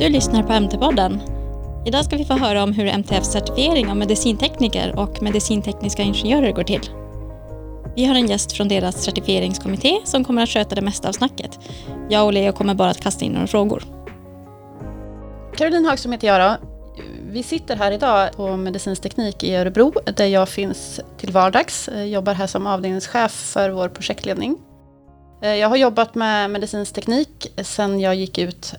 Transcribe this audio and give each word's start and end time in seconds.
Du 0.00 0.08
lyssnar 0.08 0.42
på 0.42 0.52
MT-podden. 0.52 1.20
Idag 1.86 2.04
ska 2.04 2.16
vi 2.16 2.24
få 2.24 2.34
höra 2.34 2.62
om 2.62 2.72
hur 2.72 2.86
MTFs 2.86 3.32
certifiering 3.32 3.90
av 3.90 3.96
medicintekniker 3.96 4.98
och 4.98 5.22
medicintekniska 5.22 6.02
ingenjörer 6.02 6.52
går 6.52 6.62
till. 6.62 6.90
Vi 7.96 8.04
har 8.04 8.14
en 8.14 8.26
gäst 8.26 8.52
från 8.52 8.68
deras 8.68 9.04
certifieringskommitté 9.04 10.00
som 10.04 10.24
kommer 10.24 10.42
att 10.42 10.48
sköta 10.48 10.74
det 10.74 10.80
mesta 10.82 11.08
av 11.08 11.12
snacket. 11.12 11.58
Jag 12.08 12.24
och 12.24 12.32
Leo 12.32 12.52
kommer 12.52 12.74
bara 12.74 12.90
att 12.90 13.00
kasta 13.00 13.24
in 13.24 13.32
några 13.32 13.46
frågor. 13.46 13.84
Caroline 15.56 15.84
Hagström 15.84 16.12
heter 16.12 16.28
jag 16.28 16.40
då. 16.40 16.66
Vi 17.30 17.42
sitter 17.42 17.76
här 17.76 17.92
idag 17.92 18.32
på 18.36 18.56
medicinsk 18.56 19.02
teknik 19.02 19.44
i 19.44 19.54
Örebro 19.54 19.92
där 20.16 20.26
jag 20.26 20.48
finns 20.48 21.00
till 21.18 21.32
vardags. 21.32 21.88
Jag 21.92 22.08
jobbar 22.08 22.34
här 22.34 22.46
som 22.46 22.66
avdelningschef 22.66 23.32
för 23.32 23.70
vår 23.70 23.88
projektledning. 23.88 24.56
Eh, 25.42 25.54
jag 25.54 25.68
har 25.68 25.76
jobbat 25.76 26.14
med 26.14 26.50
medicinsk 26.50 26.94
teknik 26.94 27.52
sedan 27.62 28.00
jag 28.00 28.14
gick 28.14 28.38
ut 28.38 28.74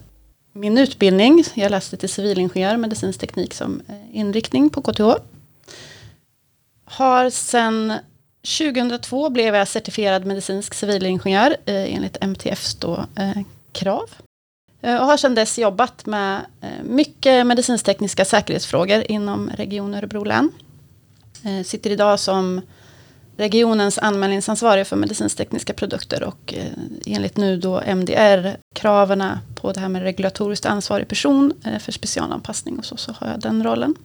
min 0.53 0.77
utbildning. 0.77 1.43
Jag 1.53 1.71
läste 1.71 1.97
till 1.97 2.09
civilingenjör 2.09 2.77
medicinsk 2.77 3.19
teknik 3.19 3.53
som 3.53 3.81
eh, 3.87 4.17
inriktning 4.17 4.69
på 4.69 4.81
KTH. 4.81 5.11
Har 6.85 7.29
sedan 7.29 7.93
2002 8.59 9.29
blev 9.29 9.55
jag 9.55 9.67
certifierad 9.67 10.25
medicinsk 10.25 10.73
civilingenjör 10.73 11.57
eh, 11.65 11.95
enligt 11.95 12.17
MTFs 12.21 12.75
då, 12.75 13.05
eh, 13.15 13.41
krav. 13.71 14.09
Och 14.81 14.89
har 14.89 15.17
sedan 15.17 15.35
dess 15.35 15.59
jobbat 15.59 16.05
med 16.05 16.41
mycket 16.83 17.47
medicinstekniska 17.47 18.25
säkerhetsfrågor 18.25 19.11
inom 19.11 19.49
Region 19.49 19.93
Örebro 19.93 20.23
län. 20.23 20.51
Sitter 21.65 21.89
idag 21.89 22.19
som 22.19 22.61
regionens 23.37 23.97
anmälningsansvarig 23.97 24.87
för 24.87 24.95
medicintekniska 24.95 25.73
produkter 25.73 26.23
och 26.23 26.53
eh, 26.53 26.71
enligt 27.05 27.37
nu 27.37 27.57
då 27.57 27.81
MDR-kraven 27.85 29.23
på 29.55 29.71
det 29.71 29.79
här 29.79 29.89
med 29.89 30.01
regulatoriskt 30.01 30.65
ansvarig 30.65 31.07
person 31.07 31.53
eh, 31.65 31.79
för 31.79 31.91
specialanpassning 31.91 32.79
och 32.79 32.85
så, 32.85 32.97
så 32.97 33.11
har 33.11 33.27
jag 33.27 33.39
den 33.39 33.63
rollen. 33.63 33.95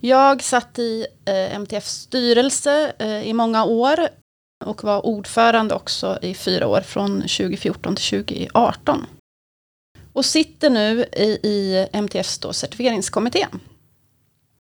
Jag 0.00 0.42
satt 0.42 0.78
i 0.78 1.06
eh, 1.24 1.54
MTFs 1.54 1.92
styrelse 1.92 2.92
i 3.24 3.32
många 3.32 3.64
år 3.64 4.08
och 4.64 4.84
var 4.84 5.06
ordförande 5.06 5.74
också 5.74 6.18
i 6.22 6.34
fyra 6.34 6.66
år 6.66 6.80
från 6.80 7.20
2014 7.20 7.96
till 7.96 8.24
2018. 8.24 9.06
Och 10.12 10.24
sitter 10.24 10.70
nu 10.70 11.04
i, 11.12 11.38
i 11.42 11.86
MTFs 11.92 12.38
då 12.38 12.52
certifieringskommitté. 12.52 13.46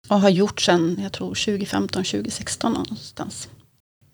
Och 0.08 0.20
har 0.20 0.28
gjort 0.28 0.60
sedan, 0.60 0.98
jag 1.02 1.12
tror 1.12 1.28
2015, 1.28 2.04
2016 2.04 2.72
någonstans. 2.72 3.48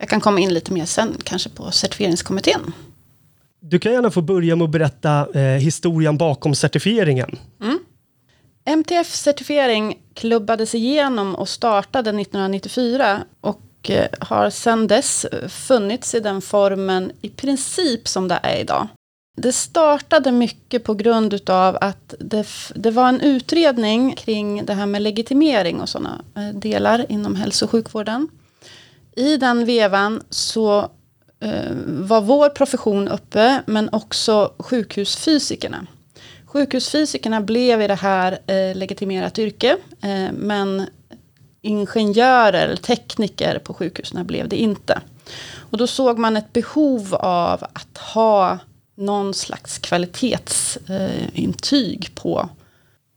Jag 0.04 0.08
kan 0.08 0.20
komma 0.20 0.40
in 0.40 0.54
lite 0.54 0.72
mer 0.72 0.84
sen, 0.84 1.16
kanske 1.22 1.48
på 1.48 1.70
certifieringskommittén. 1.70 2.72
Du 3.60 3.78
kan 3.78 3.92
gärna 3.92 4.10
få 4.10 4.20
börja 4.20 4.56
med 4.56 4.64
att 4.64 4.70
berätta 4.70 5.40
eh, 5.40 5.42
historien 5.42 6.16
bakom 6.16 6.54
certifieringen. 6.54 7.38
Mm. 7.60 7.78
MTF-certifiering 8.64 9.98
klubbades 10.14 10.74
igenom 10.74 11.34
och 11.34 11.48
startade 11.48 12.10
1994 12.10 13.24
och 13.40 13.90
eh, 13.90 14.06
har 14.20 14.50
sedan 14.50 14.86
dess 14.86 15.26
funnits 15.48 16.14
i 16.14 16.20
den 16.20 16.40
formen 16.40 17.12
i 17.20 17.28
princip 17.28 18.08
som 18.08 18.28
det 18.28 18.40
är 18.42 18.60
idag. 18.60 18.88
Det 19.36 19.52
startade 19.52 20.32
mycket 20.32 20.84
på 20.84 20.94
grund 20.94 21.34
utav 21.34 21.78
att 21.80 22.14
det, 22.18 22.46
det 22.74 22.90
var 22.90 23.08
en 23.08 23.20
utredning 23.20 24.14
kring 24.16 24.64
det 24.66 24.74
här 24.74 24.86
med 24.86 25.02
legitimering 25.02 25.80
och 25.80 25.88
sådana 25.88 26.24
delar 26.54 27.06
inom 27.08 27.36
hälso 27.36 27.64
och 27.64 27.70
sjukvården. 27.70 28.28
I 29.16 29.36
den 29.36 29.64
vevan 29.64 30.22
så 30.30 30.90
eh, 31.40 31.72
var 31.86 32.20
vår 32.20 32.48
profession 32.48 33.08
uppe 33.08 33.62
men 33.66 33.88
också 33.92 34.52
sjukhusfysikerna. 34.58 35.86
Sjukhusfysikerna 36.46 37.40
blev 37.40 37.82
i 37.82 37.86
det 37.86 37.94
här 37.94 38.32
eh, 38.32 38.76
legitimerat 38.76 39.38
yrke 39.38 39.76
eh, 40.02 40.32
men 40.32 40.86
ingenjörer 41.62 42.64
eller 42.64 42.76
tekniker 42.76 43.58
på 43.58 43.74
sjukhusen 43.74 44.26
blev 44.26 44.48
det 44.48 44.56
inte. 44.56 45.00
Och 45.56 45.78
då 45.78 45.86
såg 45.86 46.18
man 46.18 46.36
ett 46.36 46.52
behov 46.52 47.14
av 47.14 47.64
att 47.72 47.98
ha 47.98 48.58
någon 48.94 49.34
slags 49.34 49.78
kvalitetsintyg 49.78 52.04
eh, 52.04 52.10
på 52.22 52.48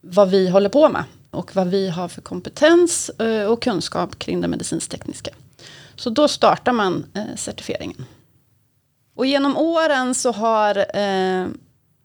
vad 0.01 0.29
vi 0.29 0.49
håller 0.49 0.69
på 0.69 0.89
med. 0.89 1.03
Och 1.31 1.55
vad 1.55 1.67
vi 1.67 1.89
har 1.89 2.07
för 2.07 2.21
kompetens 2.21 3.09
eh, 3.09 3.45
och 3.45 3.61
kunskap 3.61 4.19
kring 4.19 4.41
det 4.41 4.47
medicinstekniska. 4.47 5.31
Så 5.97 6.09
då 6.09 6.27
startar 6.27 6.71
man 6.71 7.05
eh, 7.13 7.35
certifieringen. 7.35 8.05
Och 9.15 9.25
genom 9.25 9.57
åren 9.57 10.15
så 10.15 10.31
har, 10.31 10.97
eh, 10.97 11.47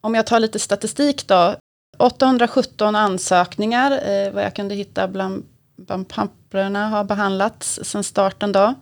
om 0.00 0.14
jag 0.14 0.26
tar 0.26 0.40
lite 0.40 0.58
statistik 0.58 1.28
då, 1.28 1.54
817 1.98 2.96
ansökningar, 2.96 3.90
eh, 3.90 4.32
vad 4.32 4.44
jag 4.44 4.56
kunde 4.56 4.74
hitta 4.74 5.08
bland, 5.08 5.44
bland 5.76 6.08
papperna 6.08 6.88
har 6.88 7.04
behandlats 7.04 7.80
sedan 7.82 8.04
starten 8.04 8.52
då. 8.52 8.74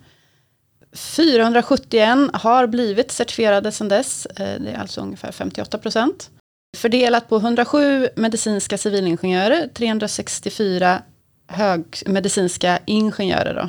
471 0.93 2.31
har 2.33 2.67
blivit 2.67 3.13
certifierade 3.13 3.73
sedan 3.73 3.89
dess. 3.89 4.27
Det 4.37 4.71
är 4.75 4.79
alltså 4.79 5.01
ungefär 5.01 5.33
58 5.33 5.79
procent. 5.79 6.31
Fördelat 6.77 7.29
på 7.29 7.37
107 7.37 8.09
medicinska 8.17 8.79
civilingenjörer, 8.79 9.69
364 9.75 11.03
högmedicinska 11.51 12.79
ingenjörer. 12.87 13.55
Då. 13.55 13.69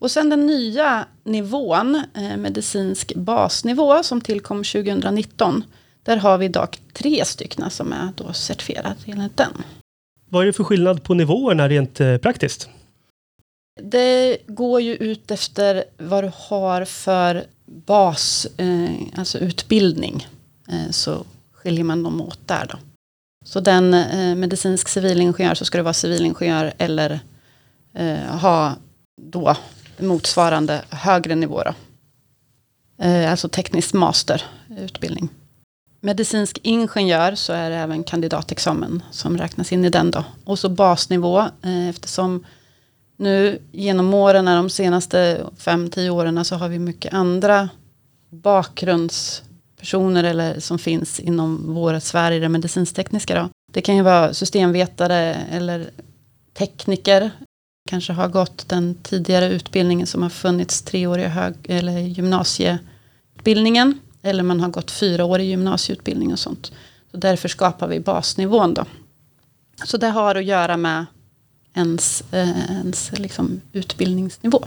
Och 0.00 0.10
sen 0.10 0.28
den 0.28 0.46
nya 0.46 1.06
nivån, 1.24 2.02
medicinsk 2.38 3.14
basnivå, 3.14 4.02
som 4.02 4.20
tillkom 4.20 4.64
2019. 4.64 5.64
Där 6.02 6.16
har 6.16 6.38
vi 6.38 6.44
idag 6.44 6.78
tre 6.92 7.24
stycken 7.24 7.70
som 7.70 7.92
är 7.92 8.08
då 8.16 8.32
certifierade 8.32 8.96
enligt 9.06 9.36
den. 9.36 9.62
Vad 10.28 10.42
är 10.42 10.46
det 10.46 10.52
för 10.52 10.64
skillnad 10.64 11.02
på 11.02 11.14
nivåerna 11.14 11.68
rent 11.68 11.98
praktiskt? 12.22 12.68
Det 13.80 14.38
går 14.46 14.80
ju 14.80 14.94
ut 14.94 15.30
efter 15.30 15.84
vad 15.98 16.24
du 16.24 16.30
har 16.34 16.84
för 16.84 17.44
bas, 17.66 18.46
eh, 18.56 18.90
alltså 19.16 19.38
utbildning. 19.38 20.26
Eh, 20.68 20.90
så 20.90 21.24
skiljer 21.52 21.84
man 21.84 22.02
dem 22.02 22.20
åt 22.20 22.48
där 22.48 22.66
då. 22.70 22.78
Så 23.44 23.60
den 23.60 23.94
eh, 23.94 24.36
medicinsk 24.36 24.88
civilingenjör 24.88 25.54
så 25.54 25.64
ska 25.64 25.78
det 25.78 25.82
vara 25.82 25.94
civilingenjör 25.94 26.72
eller 26.78 27.20
eh, 27.94 28.36
ha 28.38 28.76
då 29.22 29.56
motsvarande 29.98 30.82
högre 30.90 31.34
nivå 31.34 31.62
då. 31.62 31.74
Eh, 33.04 33.30
alltså 33.30 33.48
teknisk 33.48 33.94
masterutbildning. 33.94 35.28
Medicinsk 36.00 36.60
ingenjör 36.62 37.34
så 37.34 37.52
är 37.52 37.70
det 37.70 37.76
även 37.76 38.04
kandidatexamen 38.04 39.02
som 39.10 39.38
räknas 39.38 39.72
in 39.72 39.84
i 39.84 39.90
den 39.90 40.10
då. 40.10 40.24
Och 40.44 40.58
så 40.58 40.68
basnivå 40.68 41.40
eh, 41.40 41.88
eftersom 41.88 42.44
nu 43.16 43.58
genom 43.72 44.14
åren, 44.14 44.44
de 44.44 44.70
senaste 44.70 45.40
5-10 45.58 46.08
åren, 46.08 46.44
så 46.44 46.56
har 46.56 46.68
vi 46.68 46.78
mycket 46.78 47.14
andra 47.14 47.68
bakgrundspersoner 48.30 50.24
eller 50.24 50.60
som 50.60 50.78
finns 50.78 51.20
inom 51.20 51.74
våra 51.74 52.00
Sverige, 52.00 52.40
det 52.40 52.48
medicinstekniska. 52.48 53.42
Då. 53.42 53.48
Det 53.72 53.80
kan 53.80 53.96
ju 53.96 54.02
vara 54.02 54.34
systemvetare 54.34 55.34
eller 55.50 55.90
tekniker. 56.58 57.30
Kanske 57.86 58.12
har 58.12 58.28
gått 58.28 58.68
den 58.68 58.94
tidigare 59.02 59.48
utbildningen 59.48 60.06
som 60.06 60.22
har 60.22 60.30
funnits 60.30 60.82
treåriga 60.82 61.28
hög 61.28 61.54
eller 61.68 61.98
gymnasieutbildningen. 61.98 63.98
Eller 64.22 64.42
man 64.42 64.60
har 64.60 64.68
gått 64.68 64.90
fyraårig 64.90 65.48
gymnasieutbildning 65.48 66.32
och 66.32 66.38
sånt. 66.38 66.72
Så 67.10 67.16
därför 67.16 67.48
skapar 67.48 67.88
vi 67.88 68.00
basnivån 68.00 68.74
då. 68.74 68.84
Så 69.84 69.96
det 69.96 70.08
har 70.08 70.34
att 70.34 70.44
göra 70.44 70.76
med 70.76 71.06
ens, 71.74 72.24
eh, 72.32 72.70
ens 72.70 73.18
liksom 73.18 73.60
utbildningsnivå. 73.72 74.64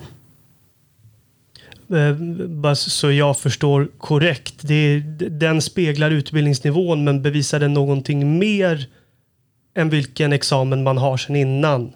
Eh, 1.89 2.15
bara 2.48 2.75
så 2.75 3.12
jag 3.12 3.38
förstår 3.38 3.89
korrekt. 3.98 4.56
Det 4.62 4.74
är, 4.74 5.00
den 5.30 5.62
speglar 5.62 6.12
utbildningsnivån 6.12 7.04
men 7.04 7.22
bevisar 7.22 7.60
den 7.60 7.74
någonting 7.74 8.39
mer 8.39 8.88
än 9.75 9.89
vilken 9.89 10.33
examen 10.33 10.83
man 10.83 10.98
har 10.98 11.18
sedan 11.18 11.36
innan? 11.36 11.94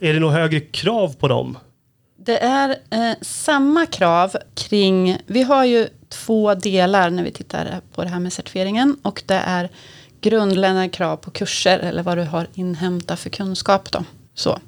Är 0.00 0.12
det 0.12 0.20
något 0.20 0.32
högre 0.32 0.60
krav 0.60 1.16
på 1.16 1.28
dem? 1.28 1.58
Det 2.16 2.38
är 2.38 2.76
eh, 2.90 3.12
samma 3.20 3.86
krav 3.86 4.36
kring, 4.54 5.18
vi 5.26 5.42
har 5.42 5.64
ju 5.64 5.88
två 6.08 6.54
delar 6.54 7.10
när 7.10 7.24
vi 7.24 7.30
tittar 7.30 7.80
på 7.94 8.02
det 8.02 8.08
här 8.08 8.20
med 8.20 8.32
certifieringen 8.32 8.96
och 9.02 9.22
det 9.26 9.34
är 9.34 9.70
grundläggande 10.20 10.88
krav 10.88 11.16
på 11.16 11.30
kurser 11.30 11.78
eller 11.78 12.02
vad 12.02 12.18
du 12.18 12.22
har 12.22 12.46
inhämtat 12.54 13.20
för 13.20 13.30
kunskap. 13.30 13.90
Då. 13.90 14.04
Så. 14.34 14.58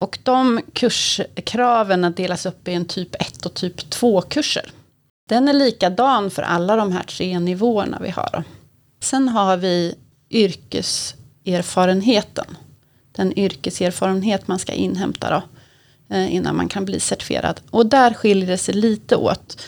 Och 0.00 0.18
de 0.22 0.60
kurskraven 0.72 2.14
delas 2.16 2.46
upp 2.46 2.68
i 2.68 2.72
en 2.72 2.84
typ 2.84 3.14
1 3.14 3.46
och 3.46 3.54
typ 3.54 3.90
2 3.90 4.20
kurser. 4.20 4.70
Den 5.28 5.48
är 5.48 5.52
likadan 5.52 6.30
för 6.30 6.42
alla 6.42 6.76
de 6.76 6.92
här 6.92 7.02
tre 7.02 7.38
nivåerna 7.38 7.98
vi 8.02 8.10
har. 8.10 8.28
Då. 8.32 8.42
Sen 9.00 9.28
har 9.28 9.56
vi 9.56 9.94
yrkeserfarenheten. 10.30 12.56
Den 13.16 13.38
yrkeserfarenhet 13.38 14.48
man 14.48 14.58
ska 14.58 14.72
inhämta 14.72 15.30
då, 15.30 15.42
eh, 16.14 16.34
innan 16.34 16.56
man 16.56 16.68
kan 16.68 16.84
bli 16.84 17.00
certifierad. 17.00 17.60
Och 17.70 17.86
där 17.86 18.14
skiljer 18.14 18.46
det 18.46 18.58
sig 18.58 18.74
lite 18.74 19.16
åt. 19.16 19.62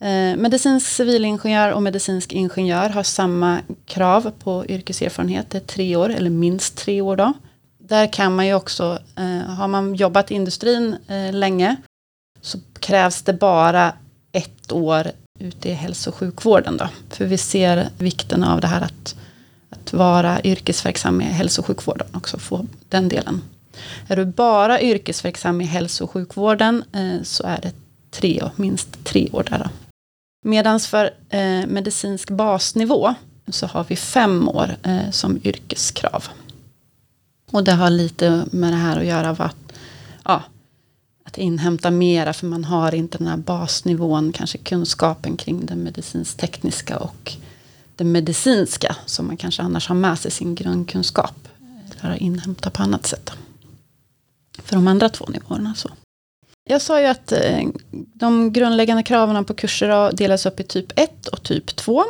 Eh, 0.00 0.36
medicinsk 0.36 0.86
civilingenjör 0.86 1.72
och 1.72 1.82
medicinsk 1.82 2.32
ingenjör 2.32 2.88
har 2.88 3.02
samma 3.02 3.60
krav 3.86 4.32
på 4.38 4.66
yrkeserfarenhet. 4.68 5.50
Det 5.50 5.58
är 5.58 5.60
tre 5.60 5.96
år, 5.96 6.10
eller 6.10 6.30
minst 6.30 6.76
tre 6.76 7.00
år 7.00 7.16
då. 7.16 7.32
Där 7.78 8.12
kan 8.12 8.36
man 8.36 8.46
ju 8.46 8.54
också, 8.54 8.98
eh, 9.16 9.50
har 9.50 9.68
man 9.68 9.94
jobbat 9.94 10.30
i 10.30 10.34
industrin 10.34 10.96
länge, 11.32 11.76
så 12.40 12.58
krävs 12.80 13.22
det 13.22 13.32
bara 13.32 13.92
ett 14.32 14.72
år 14.72 15.10
ute 15.38 15.68
i 15.68 15.72
hälso 15.72 16.10
och 16.10 16.16
sjukvården. 16.16 16.76
Då. 16.76 16.88
För 17.10 17.24
vi 17.24 17.38
ser 17.38 17.88
vikten 17.98 18.44
av 18.44 18.60
det 18.60 18.66
här 18.66 18.80
att, 18.80 19.16
att 19.70 19.92
vara 19.92 20.42
yrkesverksam 20.42 21.20
i 21.20 21.24
hälso 21.24 21.62
och 21.62 21.66
sjukvården 21.66 22.06
också, 22.12 22.38
få 22.38 22.66
den 22.88 23.08
delen. 23.08 23.42
Är 24.08 24.16
du 24.16 24.24
bara 24.24 24.80
yrkesverksam 24.80 25.60
i 25.60 25.64
hälso 25.64 26.04
och 26.04 26.10
sjukvården 26.10 26.84
eh, 26.92 27.22
så 27.22 27.42
är 27.46 27.60
det 27.62 27.72
tre, 28.10 28.50
minst 28.56 29.04
tre 29.04 29.28
år 29.32 29.46
där. 29.50 29.68
Medan 30.44 30.80
för 30.80 31.10
eh, 31.28 31.66
medicinsk 31.66 32.30
basnivå 32.30 33.14
så 33.48 33.66
har 33.66 33.84
vi 33.88 33.96
fem 33.96 34.48
år 34.48 34.76
eh, 34.82 35.10
som 35.10 35.40
yrkeskrav. 35.44 36.24
Och 37.50 37.64
det 37.64 37.72
har 37.72 37.90
lite 37.90 38.44
med 38.50 38.72
det 38.72 38.76
här 38.76 38.96
att 38.96 39.06
göra 39.06 39.30
av 39.30 39.42
att, 39.42 39.72
ja, 40.24 40.42
att 41.24 41.38
inhämta 41.38 41.90
mera 41.90 42.32
för 42.32 42.46
man 42.46 42.64
har 42.64 42.94
inte 42.94 43.18
den 43.18 43.26
här 43.26 43.36
basnivån, 43.36 44.32
kanske 44.32 44.58
kunskapen 44.58 45.36
kring 45.36 45.66
det 45.66 45.76
medicinskt-tekniska 45.76 46.98
och 46.98 47.36
det 47.96 48.04
medicinska 48.04 48.96
som 49.06 49.26
man 49.26 49.36
kanske 49.36 49.62
annars 49.62 49.88
har 49.88 49.94
med 49.94 50.18
sig 50.18 50.30
sin 50.30 50.54
grundkunskap. 50.54 51.48
Eller 52.00 52.22
inhämta 52.22 52.70
på 52.70 52.82
annat 52.82 53.06
sätt. 53.06 53.30
För 54.58 54.76
de 54.76 54.88
andra 54.88 55.08
två 55.08 55.26
nivåerna. 55.28 55.74
Så. 55.74 55.90
Jag 56.68 56.82
sa 56.82 57.00
ju 57.00 57.06
att 57.06 57.32
eh, 57.32 57.60
de 57.90 58.52
grundläggande 58.52 59.02
kraven 59.02 59.44
på 59.44 59.54
kurser 59.54 60.12
delas 60.12 60.46
upp 60.46 60.60
i 60.60 60.62
typ 60.62 60.92
1 60.96 61.26
och 61.26 61.42
typ 61.42 61.76
2. 61.76 62.04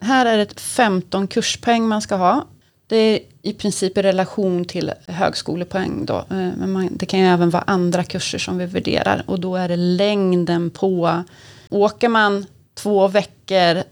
Här 0.00 0.26
är 0.26 0.38
det 0.38 0.60
15 0.60 1.26
kurspoäng 1.26 1.88
man 1.88 2.02
ska 2.02 2.16
ha. 2.16 2.46
Det 2.86 2.96
är 2.96 3.20
i 3.42 3.52
princip 3.52 3.98
i 3.98 4.02
relation 4.02 4.64
till 4.64 4.92
högskolepoäng 5.06 6.04
då. 6.06 6.16
Eh, 6.16 6.26
men 6.30 6.72
man, 6.72 6.88
det 6.92 7.06
kan 7.06 7.20
ju 7.20 7.26
även 7.26 7.50
vara 7.50 7.64
andra 7.66 8.04
kurser 8.04 8.38
som 8.38 8.58
vi 8.58 8.66
värderar. 8.66 9.24
Och 9.26 9.40
då 9.40 9.56
är 9.56 9.68
det 9.68 9.76
längden 9.76 10.70
på, 10.70 11.22
åker 11.68 12.08
man 12.08 12.46
två 12.74 13.08
veckor 13.08 13.39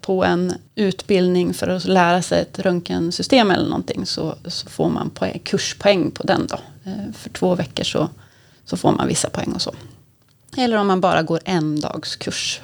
på 0.01 0.25
en 0.25 0.55
utbildning 0.75 1.55
för 1.55 1.69
att 1.69 1.85
lära 1.85 2.23
sig 2.23 2.43
ett 2.43 2.59
röntgensystem 2.59 3.51
eller 3.51 3.69
någonting 3.69 4.07
så, 4.07 4.35
så 4.47 4.69
får 4.69 4.91
man 4.91 5.11
poäng, 5.11 5.41
kurspoäng 5.45 6.11
på 6.11 6.23
den 6.23 6.47
då. 6.47 6.59
Eh, 6.85 7.13
för 7.15 7.31
två 7.31 7.55
veckor 7.55 7.85
så, 7.85 8.09
så 8.65 8.77
får 8.77 8.93
man 8.93 9.09
vissa 9.09 9.31
poäng 9.31 9.53
och 9.53 9.63
så. 9.63 9.75
Eller 10.57 10.77
om 10.77 10.87
man 10.87 11.01
bara 11.01 11.23
går 11.23 11.41
en 11.45 11.81
dags 11.81 12.17
kurs, 12.17 12.61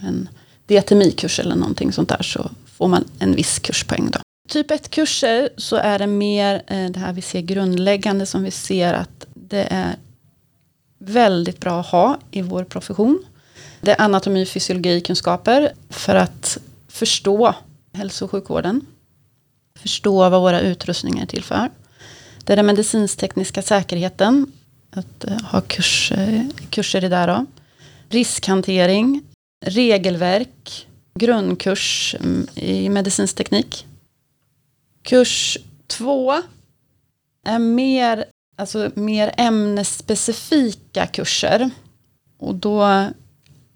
en 0.00 0.28
diatemikurs 0.66 1.40
eller 1.40 1.56
någonting 1.56 1.92
sånt 1.92 2.08
där 2.08 2.22
så 2.22 2.50
får 2.66 2.88
man 2.88 3.04
en 3.18 3.34
viss 3.34 3.58
kurspoäng 3.58 4.10
då. 4.10 4.18
Typ 4.48 4.70
1-kurser 4.70 5.48
så 5.56 5.76
är 5.76 5.98
det 5.98 6.06
mer 6.06 6.62
eh, 6.66 6.90
det 6.90 7.00
här 7.00 7.12
vi 7.12 7.22
ser 7.22 7.40
grundläggande 7.40 8.26
som 8.26 8.42
vi 8.42 8.50
ser 8.50 8.94
att 8.94 9.26
det 9.34 9.66
är 9.70 9.96
väldigt 10.98 11.60
bra 11.60 11.80
att 11.80 11.86
ha 11.86 12.18
i 12.30 12.42
vår 12.42 12.64
profession. 12.64 13.24
Det 13.80 13.90
är 13.90 14.00
anatomi 14.00 14.44
och 14.44 14.48
fysiologikunskaper 14.48 15.72
för 15.90 16.14
att 16.14 16.58
förstå 16.88 17.54
hälso 17.92 18.24
och 18.24 18.30
sjukvården. 18.30 18.86
Förstå 19.78 20.30
vad 20.30 20.40
våra 20.40 20.60
utrustningar 20.60 21.22
är 21.22 21.26
till 21.26 21.44
för. 21.44 21.70
Det 22.44 22.52
är 22.52 22.56
den 22.56 22.66
medicintekniska 22.66 23.62
säkerheten. 23.62 24.52
Att 24.90 25.24
eh, 25.24 25.40
ha 25.40 25.60
kurs, 25.60 26.12
eh, 26.12 26.42
kurser 26.70 27.04
i 27.04 27.08
det. 27.08 27.26
Då. 27.26 27.46
Riskhantering, 28.08 29.22
regelverk, 29.66 30.86
grundkurs 31.14 32.16
mm, 32.20 32.46
i 32.54 32.88
medicinsk 32.88 33.36
teknik. 33.36 33.86
Kurs 35.02 35.58
två 35.86 36.42
är 37.44 37.58
mer, 37.58 38.24
alltså 38.56 38.90
mer 38.94 39.34
ämnesspecifika 39.36 41.06
kurser. 41.06 41.70
Och 42.38 42.54
då 42.54 43.06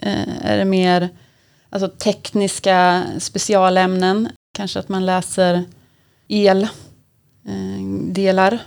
Eh, 0.02 0.46
är 0.46 0.58
det 0.58 0.64
mer 0.64 1.08
alltså 1.70 1.88
tekniska 1.88 3.04
specialämnen. 3.18 4.28
Kanske 4.54 4.78
att 4.78 4.88
man 4.88 5.06
läser 5.06 5.64
eldelar 7.44 8.52
eh, 8.52 8.60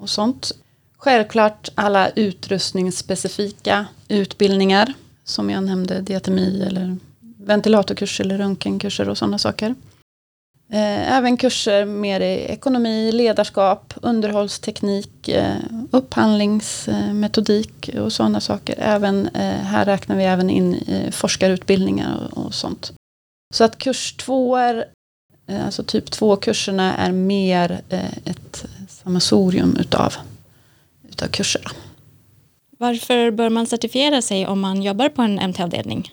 och 0.00 0.10
sånt. 0.10 0.52
Självklart 0.96 1.68
alla 1.74 2.08
utrustningsspecifika 2.08 3.86
utbildningar. 4.08 4.92
Som 5.24 5.50
jag 5.50 5.64
nämnde, 5.64 6.00
diatemi 6.00 6.62
eller 6.62 6.96
ventilatorkurser 7.20 8.24
eller 8.24 8.38
röntgenkurser 8.38 9.08
och 9.08 9.18
sådana 9.18 9.38
saker. 9.38 9.74
Eh, 10.72 11.16
även 11.16 11.36
kurser 11.36 11.84
mer 11.84 12.20
i 12.20 12.44
ekonomi, 12.44 13.12
ledarskap, 13.12 13.94
underhållsteknik, 14.02 15.28
eh, 15.28 15.56
upphandlingsmetodik 15.90 17.90
och 18.00 18.12
sådana 18.12 18.40
saker. 18.40 18.74
Även, 18.78 19.26
eh, 19.26 19.56
här 19.56 19.84
räknar 19.84 20.16
vi 20.16 20.24
även 20.24 20.50
in 20.50 20.80
forskarutbildningar 21.12 22.38
och 22.38 22.54
sånt. 22.54 22.92
Så 23.54 23.64
att 23.64 23.78
kurs 23.78 24.12
två 24.12 24.56
är, 24.56 24.84
alltså 25.64 25.82
typ 25.82 26.10
två 26.10 26.36
kurserna 26.36 26.96
är 26.96 27.12
mer 27.12 27.80
ett 28.24 28.64
sammansorium 28.88 29.76
utav, 29.76 30.14
utav 31.08 31.26
kurser. 31.26 31.62
Varför 32.78 33.30
bör 33.30 33.48
man 33.48 33.66
certifiera 33.66 34.22
sig 34.22 34.46
om 34.46 34.60
man 34.60 34.82
jobbar 34.82 35.08
på 35.08 35.22
en 35.22 35.50
MT-avdelning? 35.50 36.10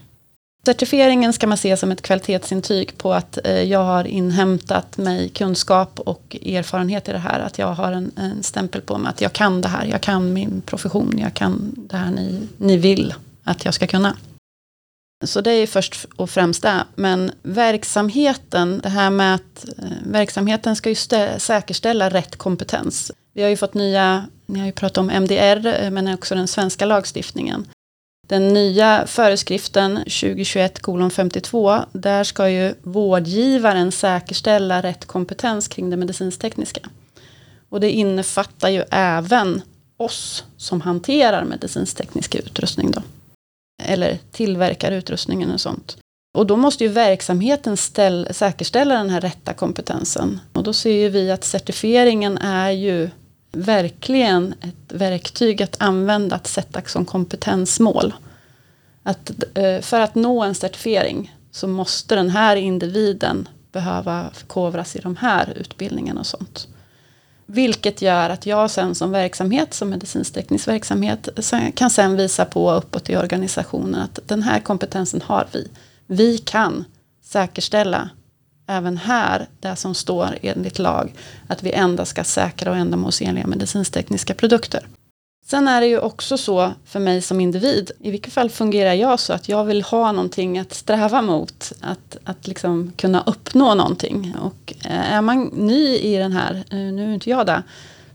Certifieringen 0.66 1.34
ska 1.34 1.48
man 1.48 1.58
se 1.58 1.78
som 1.78 1.92
ett 1.92 2.02
kvalitetsintyg 2.02 2.98
på 2.98 3.14
att 3.14 3.38
eh, 3.44 3.64
jag 3.64 3.84
har 3.84 4.08
inhämtat 4.08 4.98
mig 4.98 5.30
kunskap 5.30 6.00
och 6.00 6.38
erfarenhet 6.46 7.10
i 7.10 7.12
det 7.12 7.18
här. 7.18 7.40
Att 7.40 7.60
jag 7.60 7.68
har 7.68 7.92
en, 7.92 8.12
en, 8.16 8.44
stämpel 8.44 8.82
på 8.82 8.98
mig 8.98 9.10
att 9.10 9.22
jag 9.22 9.34
kan 9.34 9.62
det 9.62 9.68
här, 9.68 9.86
jag 9.86 10.02
kan 10.02 10.34
min 10.34 10.62
profession, 10.66 11.18
jag 11.18 11.34
kan 11.34 11.74
det 11.76 11.98
här 11.98 12.12
ni, 12.12 12.48
ni 12.58 12.78
vill 12.78 13.14
att 13.44 13.66
jag 13.66 13.74
ska 13.74 13.88
kunna. 13.88 14.18
Så 15.26 15.42
det 15.42 15.52
är 15.52 15.68
först 15.68 16.06
och 16.16 16.30
främst 16.30 16.62
det. 16.62 16.84
Men 16.96 17.32
verksamheten, 17.42 18.80
det 18.84 18.90
här 18.90 19.10
med 19.10 19.36
att 19.36 19.66
eh, 19.78 19.86
verksamheten 20.06 20.76
ska 20.76 20.90
ju 20.90 20.96
säkerställa 21.38 22.10
rätt 22.10 22.36
kompetens. 22.36 23.12
Vi 23.34 23.42
har 23.42 23.50
ju 23.50 23.58
fått 23.58 23.74
nya, 23.74 24.26
ni 24.46 24.60
har 24.60 24.66
ju 24.66 24.72
pratat 24.72 24.98
om 24.98 25.10
MDR, 25.10 25.84
eh, 25.84 25.92
men 25.92 26.14
också 26.14 26.36
den 26.36 26.48
svenska 26.48 26.86
lagstiftningen. 26.86 27.68
Den 28.30 28.48
nya 28.48 29.08
föreskriften 29.08 29.96
2021 29.96 30.80
52, 31.14 31.80
där 31.92 32.24
ska 32.24 32.50
ju 32.50 32.74
vårdgivaren 32.82 33.92
säkerställa 33.92 34.82
rätt 34.82 35.06
kompetens 35.06 35.68
kring 35.68 35.90
det 35.90 35.98
medicinstekniska. 35.98 36.82
Och 37.70 37.80
det 37.80 37.92
innefattar 37.92 38.70
ju 38.70 38.84
även 38.92 39.62
oss 39.98 40.44
som 40.58 40.82
hanterar 40.82 41.44
medicinsteknisk 41.44 42.36
utrustning 42.36 42.92
då. 42.92 43.02
Eller 43.84 44.18
tillverkar 44.32 44.92
utrustningen 44.92 45.52
och 45.52 45.62
sånt. 45.62 45.98
Och 46.38 46.48
då 46.48 46.58
måste 46.58 46.84
ju 46.84 46.90
verksamheten 46.90 47.78
ställ, 47.78 48.28
säkerställa 48.32 48.96
den 48.96 49.10
här 49.10 49.22
rätta 49.22 49.54
kompetensen. 49.54 50.40
Och 50.54 50.64
då 50.64 50.74
ser 50.74 50.94
ju 50.94 51.10
vi 51.10 51.32
att 51.32 51.44
certifieringen 51.44 52.38
är 52.38 52.72
ju 52.72 53.10
verkligen 53.52 54.54
ett 54.62 54.94
verktyg 54.94 55.62
att 55.62 55.76
använda, 55.80 56.36
att 56.36 56.48
sätta 56.48 56.82
som 56.82 57.06
kompetensmål. 57.06 58.14
Att, 59.04 59.32
eh, 59.54 59.82
för 59.82 60.00
att 60.00 60.16
nå 60.16 60.44
en 60.44 60.56
certifiering 60.56 61.36
så 61.52 61.68
måste 61.68 62.16
den 62.16 62.30
här 62.30 62.56
individen 62.56 63.48
behöva 63.72 64.30
förkovras 64.34 64.96
i 64.96 65.00
de 65.00 65.16
här 65.16 65.54
utbildningarna 65.58 66.20
och 66.20 66.26
sånt. 66.26 66.68
Vilket 67.46 68.02
gör 68.02 68.30
att 68.30 68.46
jag 68.46 68.72
sen 68.72 68.96
som 68.96 69.12
verksamhet, 69.12 69.74
som 69.74 69.90
medicinsteknisk 69.90 70.68
verksamhet, 70.68 71.30
kan 71.76 71.90
sen 71.90 72.16
visa 72.16 72.46
på 72.46 72.72
uppåt 72.72 73.10
i 73.10 73.18
organisationen 73.18 74.02
att 74.02 74.20
den 74.26 74.44
här 74.44 74.60
kompetensen 74.60 75.22
har 75.22 75.48
vi. 75.52 75.68
Vi 76.08 76.38
kan 76.38 76.86
säkerställa 77.24 78.10
även 78.70 78.98
här, 78.98 79.48
det 79.60 79.76
som 79.76 79.96
står 79.96 80.38
enligt 80.42 80.80
lag, 80.80 81.14
att 81.48 81.64
vi 81.64 81.72
endast 81.72 82.12
ska 82.12 82.24
säkra 82.24 82.72
och 82.72 82.78
ändamålsenliga 82.78 83.48
medicinstekniska 83.48 84.34
produkter. 84.34 84.88
Sen 85.46 85.68
är 85.68 85.82
det 85.82 85.88
ju 85.88 86.00
också 86.00 86.38
så 86.38 86.74
för 86.86 87.00
mig 87.00 87.22
som 87.22 87.40
individ, 87.40 87.92
i 88.00 88.12
vilket 88.12 88.34
fall 88.34 88.50
fungerar 88.50 88.94
jag 88.94 89.20
så 89.20 89.34
att 89.34 89.50
jag 89.50 89.66
vill 89.66 89.84
ha 89.84 90.12
någonting 90.12 90.60
att 90.60 90.74
sträva 90.74 91.22
mot, 91.22 91.72
att, 91.82 92.18
att 92.24 92.48
liksom 92.48 92.94
kunna 92.96 93.24
uppnå 93.26 93.76
någonting. 93.76 94.36
Och 94.42 94.74
eh, 94.86 95.14
är 95.14 95.22
man 95.22 95.44
ny 95.44 95.98
i 95.98 96.18
den 96.18 96.32
här, 96.32 96.64
eh, 96.70 96.78
nu 96.78 97.10
är 97.10 97.14
inte 97.14 97.30
jag 97.30 97.46
det, 97.46 97.64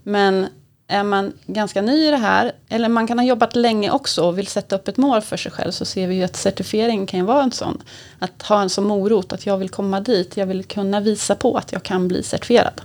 men 0.02 0.46
är 0.86 1.04
man 1.04 1.32
ganska 1.46 1.82
ny 1.82 2.08
i 2.08 2.10
det 2.10 2.16
här, 2.16 2.52
eller 2.68 2.88
man 2.88 3.06
kan 3.06 3.18
ha 3.18 3.26
jobbat 3.26 3.56
länge 3.56 3.90
också 3.90 4.22
och 4.24 4.38
vill 4.38 4.46
sätta 4.46 4.76
upp 4.76 4.88
ett 4.88 4.96
mål 4.96 5.20
för 5.20 5.36
sig 5.36 5.52
själv, 5.52 5.70
så 5.70 5.84
ser 5.84 6.08
vi 6.08 6.14
ju 6.14 6.24
att 6.24 6.36
certifiering 6.36 7.06
kan 7.06 7.20
ju 7.20 7.26
vara 7.26 7.42
en 7.42 7.52
sån. 7.52 7.82
Att 8.18 8.42
ha 8.42 8.62
en 8.62 8.70
som 8.70 8.84
morot, 8.84 9.32
att 9.32 9.46
jag 9.46 9.58
vill 9.58 9.68
komma 9.68 10.00
dit, 10.00 10.36
jag 10.36 10.46
vill 10.46 10.64
kunna 10.64 11.00
visa 11.00 11.34
på 11.34 11.56
att 11.56 11.72
jag 11.72 11.82
kan 11.82 12.08
bli 12.08 12.22
certifierad. 12.22 12.80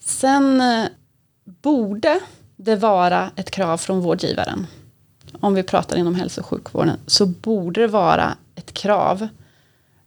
Sen 0.00 0.60
eh, 0.60 0.84
borde 1.44 2.20
det 2.56 2.76
vara 2.76 3.30
ett 3.36 3.50
krav 3.50 3.76
från 3.76 4.00
vårdgivaren. 4.00 4.66
Om 5.40 5.54
vi 5.54 5.62
pratar 5.62 5.96
inom 5.96 6.14
hälso 6.14 6.40
och 6.40 6.46
sjukvården 6.46 6.96
så 7.06 7.26
borde 7.26 7.80
det 7.80 7.86
vara 7.86 8.36
ett 8.54 8.74
krav 8.74 9.28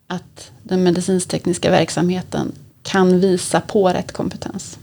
att 0.08 0.52
den 0.64 0.84
medicintekniska 0.84 1.72
verksamheten 1.72 2.52
kan 2.84 3.20
visa 3.20 3.62
på 3.62 3.90
rätt 3.90 4.12
kompetens. 4.12 4.78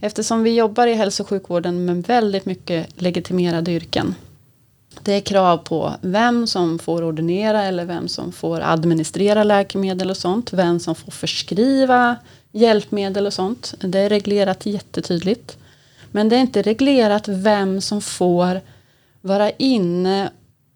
Eftersom 0.00 0.42
vi 0.42 0.54
jobbar 0.54 0.86
i 0.86 0.94
hälso 0.94 1.22
och 1.22 1.28
sjukvården 1.28 1.84
med 1.84 2.06
väldigt 2.06 2.46
mycket 2.46 3.02
legitimerade 3.02 3.72
yrken. 3.72 4.14
Det 5.02 5.12
är 5.12 5.20
krav 5.20 5.56
på 5.56 5.94
vem 6.00 6.46
som 6.46 6.78
får 6.78 7.02
ordinera 7.02 7.62
eller 7.64 7.84
vem 7.84 8.08
som 8.08 8.32
får 8.32 8.60
administrera 8.60 9.44
läkemedel 9.44 10.10
och 10.10 10.16
sånt. 10.16 10.52
Vem 10.52 10.80
som 10.80 10.94
får 10.94 11.12
förskriva 11.12 12.16
hjälpmedel 12.52 13.26
och 13.26 13.32
sånt. 13.32 13.74
Det 13.80 13.98
är 13.98 14.08
reglerat 14.08 14.66
jättetydligt. 14.66 15.58
Men 16.10 16.28
det 16.28 16.36
är 16.36 16.40
inte 16.40 16.62
reglerat 16.62 17.28
vem 17.28 17.80
som 17.80 18.00
får 18.00 18.60
vara 19.20 19.50
inne 19.50 20.30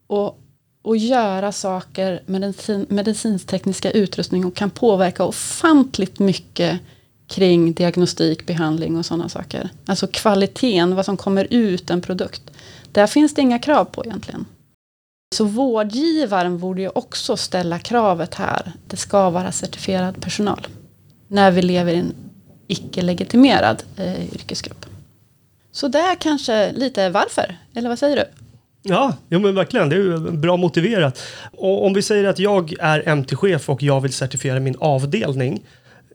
och, 0.06 0.38
och 0.82 0.96
göra 0.96 1.52
saker 1.52 2.22
med 2.26 2.40
den 2.40 2.86
medicintekniska 2.88 3.90
utrustning 3.90 4.44
och 4.44 4.54
kan 4.54 4.70
påverka 4.70 5.24
ofantligt 5.24 6.18
mycket 6.18 6.80
kring 7.32 7.72
diagnostik, 7.72 8.46
behandling 8.46 8.96
och 8.96 9.06
sådana 9.06 9.28
saker. 9.28 9.70
Alltså 9.86 10.06
kvaliteten, 10.06 10.94
vad 10.94 11.04
som 11.04 11.16
kommer 11.16 11.46
ut 11.50 11.90
en 11.90 12.00
produkt. 12.00 12.42
Där 12.92 13.06
finns 13.06 13.34
det 13.34 13.42
inga 13.42 13.58
krav 13.58 13.84
på 13.84 14.04
egentligen. 14.04 14.44
Så 15.34 15.44
vårdgivaren 15.44 16.58
borde 16.58 16.82
ju 16.82 16.88
också 16.88 17.36
ställa 17.36 17.78
kravet 17.78 18.34
här. 18.34 18.72
Det 18.86 18.96
ska 18.96 19.30
vara 19.30 19.52
certifierad 19.52 20.22
personal. 20.22 20.66
När 21.28 21.50
vi 21.50 21.62
lever 21.62 21.92
i 21.92 21.96
en 21.96 22.14
icke-legitimerad 22.66 23.82
eh, 23.96 24.34
yrkesgrupp. 24.34 24.86
Så 25.72 25.88
det 25.88 25.98
är 25.98 26.14
kanske 26.14 26.72
lite 26.72 27.10
varför, 27.10 27.56
eller 27.74 27.88
vad 27.88 27.98
säger 27.98 28.16
du? 28.16 28.24
Ja, 28.82 29.14
jo 29.28 29.40
men 29.40 29.54
verkligen. 29.54 29.88
Det 29.88 29.96
är 29.96 30.00
ju 30.00 30.18
bra 30.18 30.56
motiverat. 30.56 31.22
Och 31.52 31.86
om 31.86 31.94
vi 31.94 32.02
säger 32.02 32.24
att 32.24 32.38
jag 32.38 32.74
är 32.80 33.14
MT-chef 33.14 33.68
och 33.68 33.82
jag 33.82 34.00
vill 34.00 34.12
certifiera 34.12 34.60
min 34.60 34.76
avdelning. 34.78 35.62